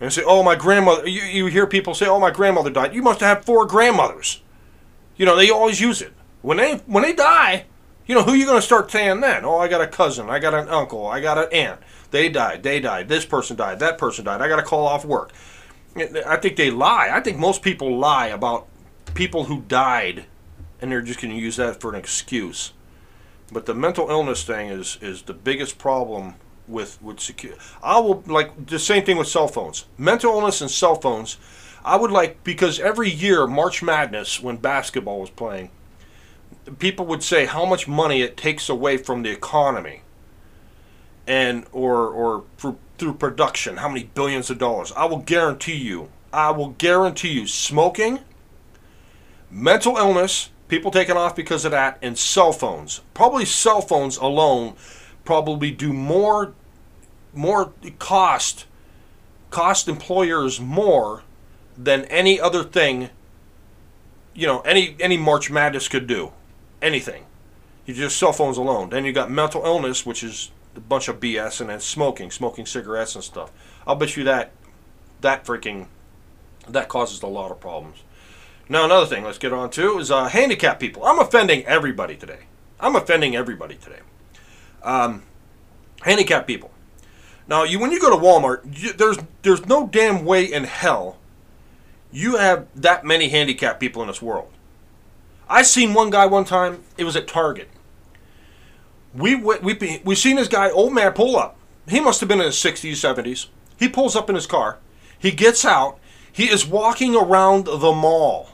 And 0.00 0.12
say, 0.12 0.22
oh, 0.24 0.44
my 0.44 0.54
grandmother. 0.54 1.08
You, 1.08 1.22
you 1.22 1.46
hear 1.46 1.66
people 1.66 1.94
say, 1.94 2.06
oh, 2.06 2.20
my 2.20 2.30
grandmother 2.30 2.70
died. 2.70 2.94
You 2.94 3.02
must 3.02 3.20
have 3.20 3.44
four 3.44 3.66
grandmothers. 3.66 4.42
You 5.16 5.26
know, 5.26 5.34
they 5.34 5.50
always 5.50 5.80
use 5.80 6.00
it. 6.00 6.12
When 6.42 6.58
they 6.58 6.76
when 6.86 7.02
they 7.02 7.12
die, 7.12 7.64
you 8.06 8.14
know, 8.14 8.22
who 8.22 8.34
you 8.34 8.46
going 8.46 8.58
to 8.58 8.62
start 8.62 8.90
saying 8.90 9.20
then? 9.20 9.44
Oh, 9.44 9.58
I 9.58 9.68
got 9.68 9.80
a 9.80 9.86
cousin. 9.86 10.30
I 10.30 10.38
got 10.38 10.54
an 10.54 10.68
uncle. 10.68 11.06
I 11.06 11.20
got 11.20 11.38
an 11.38 11.48
aunt. 11.52 11.80
They 12.10 12.28
died. 12.28 12.62
They 12.62 12.80
died. 12.80 13.08
This 13.08 13.24
person 13.24 13.56
died. 13.56 13.80
That 13.80 13.98
person 13.98 14.24
died. 14.24 14.40
I 14.40 14.48
got 14.48 14.56
to 14.56 14.62
call 14.62 14.86
off 14.86 15.04
work. 15.04 15.32
I 15.96 16.36
think 16.36 16.56
they 16.56 16.70
lie. 16.70 17.08
I 17.10 17.20
think 17.20 17.38
most 17.38 17.62
people 17.62 17.96
lie 17.96 18.28
about 18.28 18.68
people 19.14 19.44
who 19.44 19.62
died, 19.62 20.26
and 20.80 20.92
they're 20.92 21.02
just 21.02 21.20
going 21.20 21.34
to 21.34 21.40
use 21.40 21.56
that 21.56 21.80
for 21.80 21.90
an 21.90 21.96
excuse. 21.96 22.72
But 23.50 23.66
the 23.66 23.74
mental 23.74 24.10
illness 24.10 24.44
thing 24.44 24.68
is 24.68 24.98
is 25.00 25.22
the 25.22 25.34
biggest 25.34 25.78
problem 25.78 26.34
with 26.68 27.00
with 27.00 27.20
secure. 27.20 27.54
I 27.82 27.98
will 28.00 28.22
like 28.26 28.66
the 28.66 28.78
same 28.78 29.04
thing 29.04 29.16
with 29.16 29.28
cell 29.28 29.48
phones. 29.48 29.86
Mental 29.96 30.32
illness 30.32 30.60
and 30.60 30.70
cell 30.70 30.96
phones. 30.96 31.38
I 31.84 31.96
would 31.96 32.10
like 32.10 32.42
because 32.42 32.80
every 32.80 33.08
year 33.08 33.46
March 33.46 33.82
Madness 33.82 34.42
when 34.42 34.56
basketball 34.56 35.20
was 35.20 35.30
playing, 35.30 35.70
people 36.78 37.06
would 37.06 37.22
say 37.22 37.46
how 37.46 37.64
much 37.64 37.88
money 37.88 38.22
it 38.22 38.36
takes 38.36 38.68
away 38.68 38.96
from 38.96 39.22
the 39.22 39.30
economy 39.30 40.02
and 41.26 41.64
or 41.72 42.08
or 42.08 42.44
through, 42.58 42.78
through 42.98 43.14
production, 43.14 43.78
how 43.78 43.88
many 43.88 44.04
billions 44.04 44.50
of 44.50 44.58
dollars. 44.58 44.92
I 44.96 45.06
will 45.06 45.18
guarantee 45.18 45.76
you, 45.76 46.10
I 46.32 46.50
will 46.50 46.70
guarantee 46.70 47.30
you, 47.32 47.46
smoking, 47.46 48.20
mental 49.50 49.96
illness, 49.96 50.50
people 50.68 50.90
taking 50.90 51.16
off 51.16 51.34
because 51.34 51.64
of 51.64 51.72
that, 51.72 51.98
and 52.02 52.18
cell 52.18 52.52
phones. 52.52 53.00
Probably 53.14 53.44
cell 53.44 53.80
phones 53.80 54.16
alone 54.16 54.76
probably 55.26 55.70
do 55.70 55.92
more 55.92 56.54
more 57.34 57.72
cost 57.98 58.64
cost 59.50 59.88
employers 59.88 60.58
more 60.58 61.22
than 61.76 62.04
any 62.06 62.40
other 62.40 62.64
thing 62.64 63.10
you 64.34 64.46
know 64.46 64.60
any 64.60 64.96
any 65.00 65.18
march 65.18 65.50
madness 65.50 65.88
could 65.88 66.06
do 66.06 66.32
anything. 66.86 67.24
You 67.84 67.94
just 67.94 68.18
cell 68.18 68.32
phones 68.32 68.56
alone. 68.56 68.90
Then 68.90 69.04
you 69.04 69.12
got 69.12 69.30
mental 69.30 69.64
illness 69.64 70.06
which 70.06 70.22
is 70.22 70.50
a 70.74 70.80
bunch 70.80 71.08
of 71.08 71.18
bs 71.20 71.60
and 71.60 71.70
then 71.70 71.80
smoking 71.80 72.30
smoking 72.30 72.66
cigarettes 72.66 73.14
and 73.14 73.24
stuff. 73.24 73.50
I'll 73.86 73.96
bet 73.96 74.16
you 74.16 74.24
that 74.24 74.52
that 75.20 75.44
freaking 75.44 75.86
that 76.68 76.88
causes 76.88 77.22
a 77.22 77.26
lot 77.26 77.50
of 77.50 77.60
problems. 77.60 78.02
Now 78.68 78.84
another 78.84 79.06
thing 79.06 79.24
let's 79.24 79.38
get 79.38 79.52
on 79.52 79.70
to 79.70 79.98
is 79.98 80.10
uh, 80.10 80.28
handicapped 80.28 80.80
people. 80.80 81.04
I'm 81.04 81.18
offending 81.18 81.64
everybody 81.66 82.16
today. 82.16 82.40
I'm 82.80 82.96
offending 82.96 83.36
everybody 83.36 83.76
today. 83.76 84.00
Um, 84.82 85.22
handicapped 86.02 86.46
people. 86.46 86.70
Now, 87.48 87.62
you 87.62 87.78
when 87.78 87.92
you 87.92 88.00
go 88.00 88.10
to 88.10 88.16
Walmart, 88.16 88.82
you, 88.82 88.92
there's 88.92 89.18
there's 89.42 89.66
no 89.66 89.86
damn 89.86 90.24
way 90.24 90.44
in 90.44 90.64
hell 90.64 91.16
you 92.12 92.36
have 92.36 92.66
that 92.74 93.04
many 93.04 93.28
handicapped 93.28 93.80
people 93.80 94.00
in 94.02 94.08
this 94.08 94.22
world. 94.22 94.50
I 95.48 95.62
seen 95.62 95.94
one 95.94 96.10
guy 96.10 96.26
one 96.26 96.44
time. 96.44 96.82
It 96.96 97.04
was 97.04 97.16
at 97.16 97.28
Target. 97.28 97.68
We 99.14 99.34
we 99.34 100.00
we 100.04 100.14
seen 100.14 100.36
this 100.36 100.48
guy, 100.48 100.70
old 100.70 100.92
man, 100.92 101.12
pull 101.12 101.36
up. 101.36 101.56
He 101.88 102.00
must 102.00 102.20
have 102.20 102.28
been 102.28 102.40
in 102.40 102.46
his 102.46 102.56
60s, 102.56 102.92
70s. 102.92 103.46
He 103.76 103.88
pulls 103.88 104.16
up 104.16 104.28
in 104.28 104.34
his 104.34 104.46
car. 104.46 104.78
He 105.18 105.30
gets 105.30 105.64
out. 105.64 105.98
He 106.30 106.50
is 106.50 106.66
walking 106.66 107.14
around 107.14 107.64
the 107.66 107.92
mall. 107.92 108.50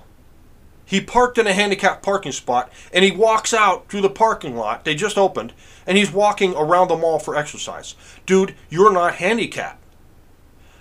He 0.84 1.00
parked 1.00 1.38
in 1.38 1.46
a 1.46 1.54
handicapped 1.54 2.02
parking 2.02 2.32
spot 2.32 2.70
and 2.92 3.04
he 3.04 3.10
walks 3.10 3.54
out 3.54 3.88
through 3.88 4.02
the 4.02 4.10
parking 4.10 4.56
lot. 4.56 4.84
They 4.84 4.94
just 4.94 5.16
opened 5.16 5.54
and 5.86 5.96
he's 5.96 6.12
walking 6.12 6.54
around 6.54 6.88
the 6.88 6.96
mall 6.96 7.18
for 7.18 7.34
exercise. 7.34 7.94
Dude, 8.26 8.54
you're 8.68 8.92
not 8.92 9.14
handicapped. 9.14 9.82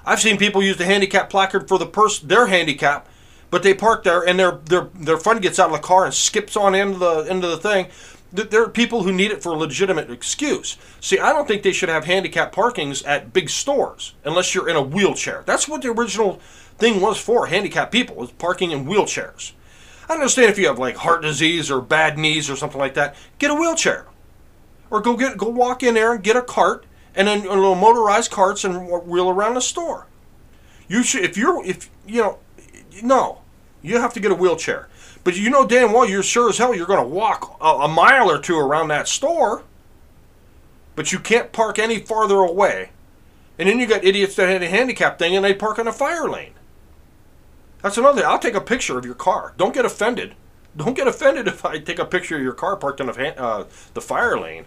I've 0.05 0.19
seen 0.19 0.37
people 0.37 0.61
use 0.61 0.77
the 0.77 0.85
handicap 0.85 1.29
placard 1.29 1.67
for 1.67 1.77
the 1.79 1.85
person 1.85 2.27
their 2.27 2.47
handicap, 2.47 3.07
but 3.51 3.63
they 3.63 3.73
park 3.73 4.03
there 4.03 4.21
and 4.27 4.39
their 4.39 4.53
their 4.65 4.89
their 4.95 5.17
friend 5.17 5.41
gets 5.41 5.59
out 5.59 5.67
of 5.67 5.73
the 5.73 5.79
car 5.79 6.05
and 6.05 6.13
skips 6.13 6.57
on 6.57 6.73
into 6.73 6.97
the 6.97 7.19
into 7.29 7.47
the 7.47 7.57
thing. 7.57 7.87
There 8.33 8.63
are 8.63 8.69
people 8.69 9.03
who 9.03 9.11
need 9.11 9.31
it 9.31 9.43
for 9.43 9.51
a 9.51 9.57
legitimate 9.57 10.09
excuse. 10.09 10.77
See, 11.01 11.19
I 11.19 11.33
don't 11.33 11.49
think 11.49 11.63
they 11.63 11.73
should 11.73 11.89
have 11.89 12.05
handicap 12.05 12.55
parkings 12.55 13.05
at 13.05 13.33
big 13.33 13.49
stores 13.49 14.15
unless 14.23 14.55
you're 14.55 14.69
in 14.69 14.77
a 14.77 14.81
wheelchair. 14.81 15.43
That's 15.45 15.67
what 15.67 15.81
the 15.81 15.89
original 15.89 16.39
thing 16.77 17.01
was 17.01 17.19
for, 17.19 17.47
handicap 17.47 17.91
people, 17.91 18.15
was 18.15 18.31
parking 18.31 18.71
in 18.71 18.85
wheelchairs. 18.85 19.51
I 20.07 20.13
understand 20.13 20.49
if 20.49 20.57
you 20.57 20.67
have 20.67 20.79
like 20.79 20.95
heart 20.95 21.21
disease 21.23 21.69
or 21.69 21.81
bad 21.81 22.17
knees 22.17 22.49
or 22.49 22.55
something 22.55 22.79
like 22.79 22.93
that, 22.93 23.17
get 23.37 23.51
a 23.51 23.55
wheelchair 23.55 24.07
or 24.89 25.01
go 25.01 25.17
get 25.17 25.37
go 25.37 25.49
walk 25.49 25.83
in 25.83 25.95
there 25.95 26.13
and 26.13 26.23
get 26.23 26.37
a 26.37 26.41
cart 26.41 26.85
and 27.13 27.27
then 27.27 27.39
a 27.45 27.53
little 27.53 27.75
motorized 27.75 28.31
carts 28.31 28.63
and 28.63 28.87
wheel 28.87 29.29
around 29.29 29.55
the 29.55 29.61
store. 29.61 30.07
You 30.87 31.03
should 31.03 31.25
if 31.25 31.35
you're 31.35 31.65
if 31.65 31.89
you 32.07 32.21
know 32.21 32.39
no, 33.01 33.40
you 33.81 33.99
have 33.99 34.13
to 34.13 34.19
get 34.19 34.31
a 34.31 34.35
wheelchair. 34.35 34.87
But 35.23 35.37
you 35.37 35.49
know 35.49 35.65
damn 35.65 35.91
well 35.91 36.07
you're 36.07 36.23
sure 36.23 36.49
as 36.49 36.57
hell 36.57 36.75
you're 36.75 36.87
going 36.87 37.03
to 37.03 37.07
walk 37.07 37.57
a, 37.61 37.65
a 37.65 37.87
mile 37.87 38.29
or 38.29 38.39
two 38.39 38.57
around 38.57 38.87
that 38.89 39.07
store. 39.07 39.63
But 40.95 41.11
you 41.11 41.19
can't 41.19 41.51
park 41.51 41.79
any 41.79 41.99
farther 41.99 42.37
away. 42.37 42.91
And 43.57 43.69
then 43.69 43.79
you 43.79 43.87
got 43.87 44.03
idiots 44.03 44.35
that 44.35 44.49
had 44.49 44.63
a 44.63 44.69
handicap 44.69 45.19
thing 45.19 45.35
and 45.35 45.45
they 45.45 45.53
park 45.53 45.79
in 45.79 45.87
a 45.87 45.93
fire 45.93 46.29
lane. 46.29 46.53
That's 47.81 47.97
another. 47.97 48.25
I'll 48.25 48.39
take 48.39 48.55
a 48.55 48.61
picture 48.61 48.97
of 48.97 49.05
your 49.05 49.15
car. 49.15 49.53
Don't 49.57 49.73
get 49.73 49.85
offended. 49.85 50.35
Don't 50.75 50.95
get 50.95 51.07
offended 51.07 51.47
if 51.49 51.65
I 51.65 51.79
take 51.79 51.99
a 51.99 52.05
picture 52.05 52.37
of 52.37 52.43
your 52.43 52.53
car 52.53 52.75
parked 52.75 52.99
in 52.99 53.09
a, 53.09 53.13
uh, 53.13 53.65
the 53.93 54.01
fire 54.01 54.39
lane. 54.39 54.65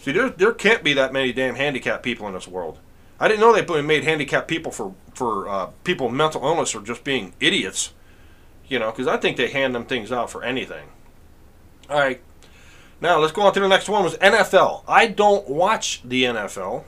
See, 0.00 0.12
there, 0.12 0.28
there 0.28 0.52
can't 0.52 0.84
be 0.84 0.92
that 0.92 1.12
many 1.12 1.32
damn 1.32 1.54
handicapped 1.54 2.02
people 2.02 2.26
in 2.28 2.34
this 2.34 2.46
world. 2.46 2.78
I 3.18 3.28
didn't 3.28 3.40
know 3.40 3.54
they 3.54 3.82
made 3.82 4.04
handicapped 4.04 4.48
people 4.48 4.72
for 4.72 4.94
for 5.14 5.48
uh, 5.48 5.66
people 5.84 6.08
with 6.08 6.16
mental 6.16 6.44
illness 6.44 6.74
or 6.74 6.82
just 6.82 7.04
being 7.04 7.32
idiots. 7.40 7.92
You 8.68 8.78
know, 8.78 8.90
because 8.90 9.06
I 9.06 9.16
think 9.16 9.36
they 9.36 9.48
hand 9.48 9.74
them 9.74 9.84
things 9.84 10.10
out 10.10 10.30
for 10.30 10.42
anything. 10.42 10.88
All 11.90 11.98
right, 11.98 12.20
now 13.00 13.18
let's 13.18 13.32
go 13.32 13.42
on 13.42 13.52
to 13.54 13.60
the 13.60 13.68
next 13.68 13.88
one. 13.88 14.02
Was 14.02 14.16
NFL? 14.18 14.84
I 14.88 15.06
don't 15.06 15.48
watch 15.48 16.00
the 16.04 16.24
NFL. 16.24 16.84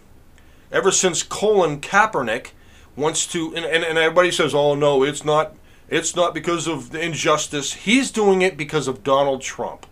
Ever 0.73 0.91
since 0.91 1.23
Colin 1.23 1.81
Kaepernick 1.81 2.49
wants 2.97 3.27
to, 3.29 3.55
and, 3.55 3.65
and, 3.65 3.85
and 3.85 3.99
everybody 3.99 4.31
says, 4.31 4.55
"Oh 4.55 4.75
no, 4.75 5.03
it's 5.03 5.25
not. 5.25 5.55
It's 5.89 6.17
not 6.17 6.35
because 6.35 6.67
of 6.67 6.91
the 6.91 7.01
injustice. 7.01 7.75
He's 7.75 8.11
doing 8.11 8.43
it 8.43 8.57
because 8.57 8.89
of 8.89 9.05
Donald 9.05 9.43
Trump 9.43 9.87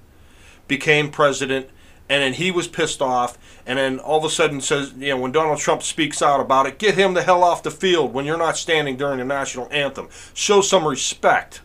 became 0.67 1.11
president 1.11 1.69
and 2.09 2.23
then 2.23 2.35
he 2.35 2.51
was 2.51 2.69
pissed 2.69 3.01
off 3.01 3.39
and 3.67 3.79
then 3.79 3.99
all 3.99 4.19
of 4.19 4.25
a 4.25 4.31
sudden 4.31 4.61
says 4.61 4.93
you 4.99 5.09
know 5.09 5.19
when 5.19 5.33
donald 5.33 5.59
trump 5.59 5.83
speaks 5.83 6.23
out 6.23 6.41
about 6.41 6.67
it 6.67 6.79
get 6.79 6.95
him 6.95 7.15
the 7.15 7.23
hell 7.23 7.43
off 7.43 7.63
the 7.63 7.71
field 7.71 8.13
when 8.13 8.25
you're 8.25 8.39
not 8.39 8.57
standing 8.57 8.97
during 8.97 9.19
the 9.19 9.25
national 9.25 9.69
anthem 9.71 10.09
show 10.33 10.61
some 10.61 10.87
respect 10.87 11.61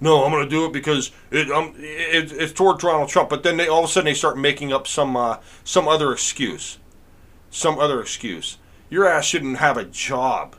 no 0.00 0.24
i'm 0.24 0.30
going 0.30 0.44
to 0.44 0.50
do 0.50 0.66
it 0.66 0.72
because 0.72 1.10
it, 1.30 1.50
um, 1.50 1.74
it, 1.76 2.32
it's 2.32 2.52
toward 2.52 2.78
donald 2.78 3.08
trump 3.08 3.28
but 3.28 3.42
then 3.42 3.56
they 3.56 3.68
all 3.68 3.84
of 3.84 3.90
a 3.90 3.92
sudden 3.92 4.06
they 4.06 4.14
start 4.14 4.38
making 4.38 4.72
up 4.72 4.86
some 4.86 5.16
uh, 5.16 5.38
some 5.64 5.88
other 5.88 6.12
excuse. 6.12 6.78
Some 7.50 7.78
other 7.78 8.00
excuse. 8.00 8.58
Your 8.90 9.06
ass 9.06 9.24
shouldn't 9.24 9.58
have 9.58 9.76
a 9.76 9.84
job. 9.84 10.56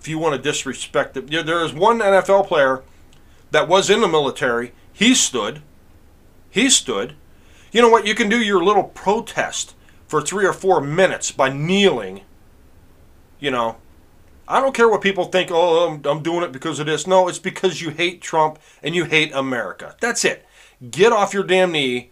If 0.00 0.08
you 0.08 0.18
want 0.18 0.36
to 0.36 0.42
disrespect 0.42 1.16
it 1.16 1.28
there 1.28 1.64
is 1.64 1.72
one 1.72 1.98
nfl 2.00 2.46
player 2.46 2.82
that 3.50 3.68
was 3.68 3.90
in 3.90 4.00
the 4.00 4.08
military. 4.08 4.72
He 4.92 5.14
stood. 5.14 5.62
He 6.50 6.68
stood. 6.68 7.14
You 7.72 7.82
know 7.82 7.88
what? 7.88 8.06
You 8.06 8.14
can 8.14 8.28
do 8.28 8.38
your 8.38 8.62
little 8.62 8.84
protest 8.84 9.74
for 10.06 10.20
three 10.20 10.46
or 10.46 10.52
four 10.52 10.80
minutes 10.80 11.30
by 11.30 11.50
kneeling. 11.50 12.22
You 13.40 13.50
know, 13.50 13.76
I 14.48 14.60
don't 14.60 14.74
care 14.74 14.88
what 14.88 15.02
people 15.02 15.26
think. 15.26 15.50
Oh, 15.52 15.88
I'm, 15.88 16.02
I'm 16.06 16.22
doing 16.22 16.42
it 16.42 16.52
because 16.52 16.80
of 16.80 16.86
this. 16.86 17.06
No, 17.06 17.28
it's 17.28 17.38
because 17.38 17.82
you 17.82 17.90
hate 17.90 18.22
Trump 18.22 18.58
and 18.82 18.94
you 18.94 19.04
hate 19.04 19.30
America. 19.32 19.94
That's 20.00 20.24
it. 20.24 20.46
Get 20.90 21.12
off 21.12 21.34
your 21.34 21.44
damn 21.44 21.72
knee 21.72 22.10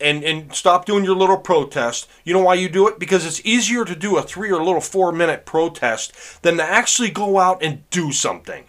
and 0.00 0.24
and 0.24 0.54
stop 0.54 0.84
doing 0.84 1.04
your 1.04 1.16
little 1.16 1.38
protest. 1.38 2.08
You 2.24 2.34
know 2.34 2.42
why 2.42 2.54
you 2.54 2.68
do 2.68 2.88
it? 2.88 2.98
Because 2.98 3.24
it's 3.24 3.44
easier 3.44 3.84
to 3.84 3.94
do 3.94 4.16
a 4.16 4.22
three 4.22 4.50
or 4.50 4.60
a 4.60 4.64
little 4.64 4.80
four 4.80 5.12
minute 5.12 5.46
protest 5.46 6.42
than 6.42 6.56
to 6.56 6.62
actually 6.62 7.10
go 7.10 7.38
out 7.38 7.62
and 7.62 7.88
do 7.90 8.12
something. 8.12 8.64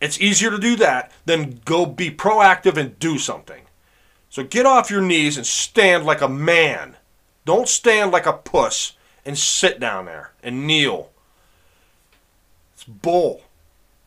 It's 0.00 0.20
easier 0.20 0.50
to 0.50 0.58
do 0.58 0.76
that 0.76 1.12
than 1.26 1.60
go 1.64 1.84
be 1.84 2.10
proactive 2.10 2.76
and 2.76 2.98
do 2.98 3.18
something. 3.18 3.62
So 4.30 4.44
get 4.44 4.66
off 4.66 4.90
your 4.90 5.02
knees 5.02 5.36
and 5.36 5.46
stand 5.46 6.04
like 6.04 6.20
a 6.20 6.28
man. 6.28 6.96
Don't 7.44 7.68
stand 7.68 8.12
like 8.12 8.26
a 8.26 8.32
puss 8.32 8.92
and 9.24 9.36
sit 9.36 9.80
down 9.80 10.06
there 10.06 10.32
and 10.42 10.66
kneel. 10.66 11.10
Bull. 12.88 13.42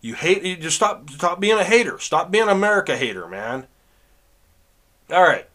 You 0.01 0.15
hate 0.15 0.43
you 0.43 0.57
just 0.57 0.75
stop 0.75 1.09
stop 1.09 1.39
being 1.39 1.57
a 1.57 1.63
hater. 1.63 1.99
Stop 1.99 2.31
being 2.31 2.45
an 2.45 2.49
America 2.49 2.97
hater, 2.97 3.27
man. 3.27 3.67
All 5.11 5.21
right. 5.21 5.47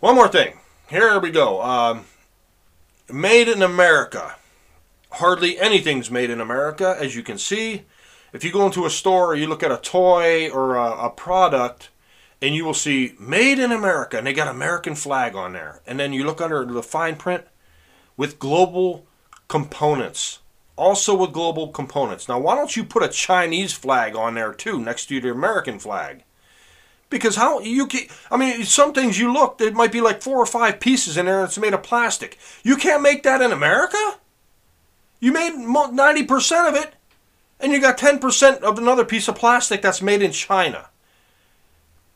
One 0.00 0.14
more 0.14 0.28
thing. 0.28 0.58
Here 0.88 1.18
we 1.18 1.30
go. 1.30 1.62
Um, 1.62 2.04
made 3.10 3.48
in 3.48 3.62
America. 3.62 4.36
Hardly 5.12 5.58
anything's 5.58 6.10
made 6.10 6.30
in 6.30 6.40
America, 6.40 6.96
as 6.98 7.14
you 7.14 7.22
can 7.22 7.38
see. 7.38 7.82
If 8.32 8.44
you 8.44 8.52
go 8.52 8.64
into 8.64 8.86
a 8.86 8.90
store 8.90 9.34
you 9.34 9.46
look 9.46 9.62
at 9.62 9.70
a 9.70 9.76
toy 9.76 10.48
or 10.50 10.76
a, 10.76 11.06
a 11.06 11.10
product, 11.10 11.90
and 12.42 12.56
you 12.56 12.64
will 12.64 12.74
see 12.74 13.14
made 13.18 13.60
in 13.60 13.70
America 13.70 14.18
and 14.18 14.26
they 14.26 14.32
got 14.32 14.48
American 14.48 14.96
flag 14.96 15.36
on 15.36 15.52
there. 15.52 15.80
And 15.86 15.98
then 15.98 16.12
you 16.12 16.24
look 16.24 16.40
under 16.40 16.64
the 16.64 16.82
fine 16.82 17.16
print 17.16 17.44
with 18.16 18.40
global 18.40 19.06
components. 19.48 20.40
Also 20.76 21.14
with 21.14 21.32
global 21.32 21.68
components. 21.68 22.28
Now 22.28 22.38
why 22.38 22.54
don't 22.54 22.76
you 22.76 22.84
put 22.84 23.02
a 23.02 23.08
Chinese 23.08 23.72
flag 23.72 24.16
on 24.16 24.34
there 24.34 24.52
too 24.52 24.78
next 24.78 25.06
to 25.06 25.20
the 25.20 25.30
American 25.30 25.78
flag? 25.78 26.24
Because 27.10 27.36
how 27.36 27.60
you 27.60 27.86
can 27.86 28.06
I 28.30 28.36
mean 28.36 28.64
some 28.64 28.92
things 28.92 29.18
you 29.18 29.32
look 29.32 29.60
it 29.60 29.74
might 29.74 29.92
be 29.92 30.00
like 30.00 30.22
four 30.22 30.38
or 30.38 30.46
five 30.46 30.80
pieces 30.80 31.16
in 31.16 31.26
there 31.26 31.40
and 31.40 31.48
it's 31.48 31.58
made 31.58 31.74
of 31.74 31.82
plastic. 31.82 32.38
You 32.62 32.76
can't 32.76 33.02
make 33.02 33.22
that 33.22 33.42
in 33.42 33.52
America? 33.52 34.16
You 35.20 35.32
made 35.32 35.52
90% 35.52 36.68
of 36.68 36.74
it 36.74 36.94
and 37.60 37.72
you 37.72 37.80
got 37.80 37.96
10% 37.96 38.60
of 38.62 38.78
another 38.78 39.04
piece 39.04 39.28
of 39.28 39.36
plastic 39.36 39.82
that's 39.82 40.02
made 40.02 40.20
in 40.20 40.32
China. 40.32 40.88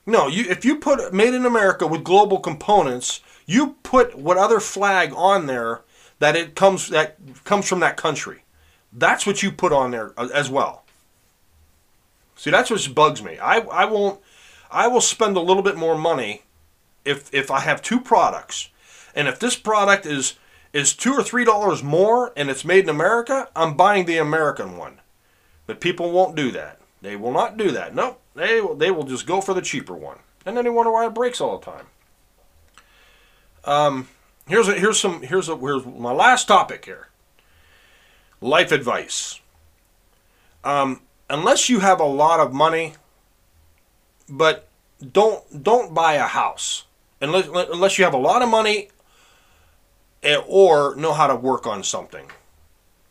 No, 0.07 0.29
you 0.29 0.45
if 0.49 0.65
you 0.65 0.77
put 0.77 1.13
made 1.13 1.35
in 1.35 1.45
America 1.45 1.87
with 1.87 2.05
global 2.05 2.39
components, 2.39 3.21
you 3.45 3.77
put 3.83 4.17
what 4.17 4.37
other 4.37 4.61
flag 4.61 5.13
on 5.15 5.47
there 5.47 5.83
that 6.21 6.37
it 6.37 6.55
comes 6.55 6.89
that 6.91 7.17
comes 7.45 7.69
from 7.69 7.81
that 7.81 7.97
country. 7.97 8.43
That's 8.97 9.27
what 9.27 9.43
you 9.43 9.53
put 9.53 9.73
on 9.73 9.91
there 9.91 10.13
uh, 10.17 10.29
as 10.35 10.49
well. 10.49 10.85
See, 12.35 12.51
that's 12.51 12.71
what 12.71 12.95
bugs 12.95 13.23
me. 13.23 13.39
I, 13.39 13.59
I 13.59 13.85
won't 13.85 14.21
I 14.71 14.89
will 14.89 15.01
spend 15.01 15.37
a 15.37 15.41
little 15.41 15.63
bit 15.63 15.77
more 15.77 15.97
money 15.97 16.43
if 17.05 17.33
if 17.33 17.51
I 17.51 17.61
have 17.61 17.83
two 17.83 18.01
products. 18.01 18.71
And 19.15 19.29
if 19.29 19.39
this 19.39 19.57
product 19.57 20.07
is 20.07 20.35
is 20.73 20.95
two 20.95 21.13
or 21.13 21.23
three 21.23 21.45
dollars 21.45 21.83
more 21.83 22.33
and 22.37 22.51
it's 22.51 22.65
made 22.65 22.85
in 22.85 22.91
America, 22.91 23.49
I'm 23.55 23.77
buying 23.77 24.07
the 24.07 24.19
American 24.19 24.77
one. 24.77 25.01
But 25.67 25.81
people 25.81 26.13
won't 26.13 26.37
do 26.37 26.51
that. 26.53 26.81
They 27.03 27.17
will 27.17 27.33
not 27.33 27.57
do 27.57 27.71
that. 27.73 27.95
Nope. 27.95 28.21
They 28.35 28.61
will, 28.61 28.75
they 28.75 28.91
will 28.91 29.05
just 29.05 29.27
go 29.27 29.41
for 29.41 29.55
the 29.55 29.63
cheaper 29.63 29.95
one. 29.95 30.19
And 30.45 30.57
then 30.57 30.65
they 30.65 30.71
wonder 30.71 30.93
why 30.93 31.07
it 31.07 31.15
breaks 31.15 31.41
all 31.41 31.59
the 31.59 31.65
time. 31.65 31.87
Um, 33.65 34.09
here's 34.47 34.69
a, 34.69 34.75
here's 34.75 35.01
some 35.01 35.23
here's 35.23 35.49
a 35.49 35.57
here's 35.57 35.85
my 35.87 36.13
last 36.13 36.47
topic 36.47 36.85
here. 36.85 37.09
Life 38.41 38.73
advice. 38.73 39.41
Um, 40.65 41.03
unless 41.31 41.69
you 41.69 41.81
have 41.81 42.01
a 42.01 42.05
lot 42.05 42.41
of 42.41 42.53
money, 42.53 42.95
but 44.29 44.69
don't 45.13 45.63
don't 45.63 45.95
buy 45.95 46.15
a 46.15 46.27
house 46.27 46.85
unless 47.21 47.47
unless 47.47 47.99
you 47.99 48.05
have 48.05 48.15
a 48.15 48.19
lot 48.19 48.43
of 48.43 48.49
money 48.49 48.89
eh, 50.23 50.41
or 50.47 50.95
know 50.97 51.13
how 51.13 51.27
to 51.27 51.37
work 51.37 51.67
on 51.67 51.83
something. 51.83 52.31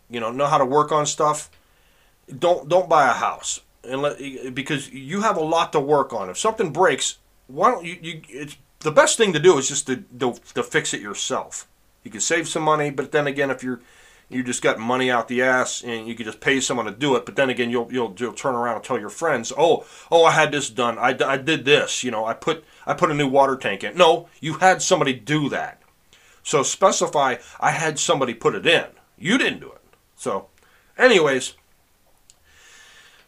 You 0.10 0.20
know, 0.20 0.32
know 0.32 0.48
how 0.48 0.58
to 0.58 0.66
work 0.66 0.92
on 0.92 1.06
stuff. 1.06 1.50
Don't 2.38 2.68
don't 2.70 2.90
buy 2.90 3.10
a 3.10 3.14
house 3.14 3.62
unless, 3.84 4.20
because 4.52 4.92
you 4.92 5.22
have 5.22 5.38
a 5.38 5.44
lot 5.44 5.72
to 5.74 5.80
work 5.80 6.14
on. 6.14 6.30
If 6.30 6.38
something 6.38 6.72
breaks, 6.72 7.18
why 7.48 7.72
don't 7.72 7.86
you? 7.86 7.98
you 8.02 8.22
it's 8.30 8.58
the 8.80 8.92
best 8.92 9.18
thing 9.18 9.34
to 9.34 9.40
do 9.40 9.58
is 9.58 9.68
just 9.68 9.88
to, 9.88 10.04
to, 10.20 10.36
to 10.54 10.62
fix 10.62 10.94
it 10.94 11.02
yourself. 11.02 11.68
You 12.04 12.12
can 12.12 12.22
save 12.22 12.48
some 12.48 12.62
money, 12.62 12.92
but 12.92 13.12
then 13.12 13.26
again, 13.26 13.50
if 13.50 13.64
you're 13.64 13.82
you 14.30 14.44
just 14.44 14.62
got 14.62 14.80
money 14.80 15.12
out 15.12 15.28
the 15.28 15.42
ass 15.42 15.84
and 15.84 16.08
you 16.08 16.16
could 16.16 16.26
just 16.26 16.40
pay 16.40 16.60
someone 16.60 16.86
to 16.86 16.92
do 16.92 17.16
it 17.16 17.26
but 17.26 17.36
then 17.36 17.50
again 17.50 17.70
you'll 17.70 17.92
you'll, 17.92 18.14
you'll 18.18 18.34
turn 18.34 18.56
around 18.56 18.76
and 18.76 18.84
tell 18.84 19.00
your 19.00 19.10
friends 19.10 19.54
oh 19.58 19.86
oh 20.12 20.24
i 20.26 20.32
had 20.32 20.52
this 20.52 20.70
done 20.70 20.98
I, 20.98 21.16
I 21.24 21.38
did 21.38 21.66
this 21.66 22.04
you 22.04 22.12
know 22.12 22.26
i 22.26 22.34
put 22.34 22.64
i 22.86 22.94
put 22.94 23.12
a 23.12 23.16
new 23.16 23.28
water 23.28 23.56
tank 23.56 23.84
in 23.84 23.96
no 23.96 24.28
you 24.40 24.56
had 24.56 24.82
somebody 24.82 25.14
do 25.14 25.50
that 25.50 25.82
so 26.44 26.64
specify 26.64 27.36
i 27.60 27.72
had 27.72 28.00
somebody 28.00 28.34
put 28.34 28.56
it 28.56 28.66
in 28.66 28.88
you 29.18 29.38
didn't 29.38 29.60
do 29.60 29.72
it 29.72 29.82
so 30.16 30.48
anyways 30.98 31.54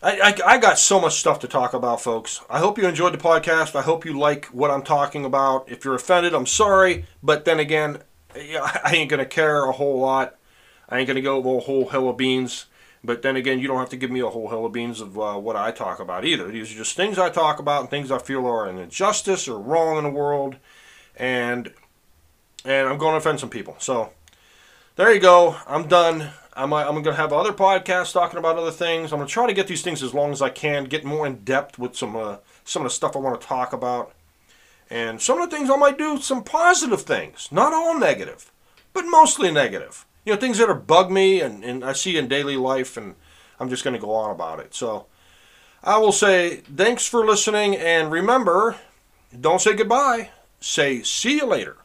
I, 0.02 0.20
I, 0.20 0.54
I 0.54 0.58
got 0.60 0.78
so 0.78 1.00
much 1.00 1.16
stuff 1.16 1.40
to 1.40 1.48
talk 1.48 1.74
about, 1.74 2.02
folks. 2.02 2.42
I 2.52 2.60
hope 2.60 2.78
you 2.78 2.88
enjoyed 2.88 3.16
the 3.16 3.18
podcast. 3.18 3.76
I 3.76 3.82
hope 3.82 4.06
you 4.06 4.18
like 4.18 4.46
what 4.46 4.70
I'm 4.70 4.84
talking 4.84 5.26
about. 5.26 5.72
If 5.72 5.84
you're 5.84 5.96
offended, 5.96 6.36
I'm 6.36 6.46
sorry. 6.46 7.06
But 7.24 7.46
then 7.46 7.60
again, 7.60 8.04
I 8.36 8.92
ain't 8.94 9.10
going 9.10 9.20
to 9.20 9.26
care 9.26 9.66
a 9.66 9.72
whole 9.72 10.00
lot. 10.00 10.36
I 10.90 11.00
ain't 11.00 11.08
going 11.08 11.16
to 11.16 11.22
go 11.22 11.58
a 11.58 11.60
whole 11.62 11.90
hill 11.90 12.10
of 12.10 12.18
beans. 12.18 12.66
But 13.04 13.22
then 13.22 13.36
again, 13.36 13.60
you 13.60 13.68
don't 13.68 13.80
have 13.80 13.90
to 13.90 13.98
give 13.98 14.12
me 14.12 14.20
a 14.22 14.28
whole 14.28 14.50
hill 14.50 14.66
of 14.66 14.72
beans 14.74 15.02
of 15.02 15.18
uh, 15.18 15.36
what 15.36 15.56
I 15.56 15.72
talk 15.72 16.00
about 16.00 16.26
either. 16.26 16.50
These 16.50 16.72
are 16.72 16.78
just 16.78 16.96
things 16.96 17.20
I 17.20 17.30
talk 17.30 17.60
about 17.60 17.82
and 17.82 17.90
things 17.90 18.12
I 18.12 18.18
feel 18.18 18.46
are 18.46 18.68
an 18.68 18.80
injustice 18.80 19.48
or 19.48 19.60
wrong 19.60 19.98
in 19.98 20.04
the 20.04 20.10
world. 20.10 20.58
And 21.16 21.72
and 22.66 22.88
I'm 22.88 22.98
going 22.98 23.14
to 23.14 23.18
offend 23.18 23.40
some 23.40 23.50
people. 23.50 23.76
So 23.80 24.12
there 24.96 25.14
you 25.14 25.20
go. 25.20 25.56
I'm 25.68 25.88
done. 25.88 26.32
I'm, 26.54 26.74
I'm 26.74 26.96
going 26.96 27.06
to 27.06 27.14
have 27.14 27.32
other 27.32 27.54
podcasts 27.54 28.12
talking 28.12 28.40
about 28.40 28.58
other 28.58 28.72
things. 28.72 29.14
I'm 29.14 29.20
going 29.20 29.28
to 29.28 29.34
try 29.34 29.46
to 29.46 29.54
get 29.54 29.68
these 29.68 29.84
things 29.84 30.02
as 30.02 30.14
long 30.14 30.32
as 30.32 30.42
I 30.42 30.50
can, 30.50 30.86
get 30.86 31.06
more 31.06 31.28
in 31.28 31.44
depth 31.44 31.78
with 31.78 31.96
some 31.96 32.16
uh, 32.16 32.38
some 32.66 32.82
of 32.82 32.88
the 32.88 32.96
stuff 32.96 33.16
I 33.16 33.20
want 33.20 33.40
to 33.40 33.48
talk 33.48 33.74
about. 33.74 34.12
And 34.90 35.22
some 35.22 35.40
of 35.40 35.50
the 35.50 35.56
things 35.56 35.70
I 35.70 35.76
might 35.76 35.98
do, 35.98 36.18
some 36.18 36.44
positive 36.44 37.04
things. 37.04 37.50
Not 37.52 37.74
all 37.74 37.98
negative, 37.98 38.52
but 38.94 39.06
mostly 39.06 39.52
negative. 39.52 40.06
You 40.28 40.34
know, 40.34 40.40
things 40.42 40.58
that 40.58 40.70
are 40.70 40.76
bug 40.76 41.10
me 41.10 41.40
and, 41.40 41.64
and 41.64 41.86
I 41.86 41.94
see 41.94 42.18
in 42.18 42.28
daily 42.28 42.58
life, 42.58 42.98
and 42.98 43.16
I'm 43.62 43.70
just 43.70 43.86
going 43.86 43.94
to 43.94 44.00
go 44.00 44.12
on 44.12 44.30
about 44.30 44.60
it. 44.60 44.76
So 44.76 45.06
I 45.82 46.00
will 46.00 46.12
say 46.12 46.58
thanks 46.58 47.08
for 47.08 47.26
listening, 47.26 47.78
and 47.78 48.12
remember, 48.12 48.76
don't 49.40 49.62
say 49.62 49.74
goodbye. 49.74 50.32
Say 50.60 51.02
see 51.02 51.38
you 51.38 51.46
later. 51.46 51.78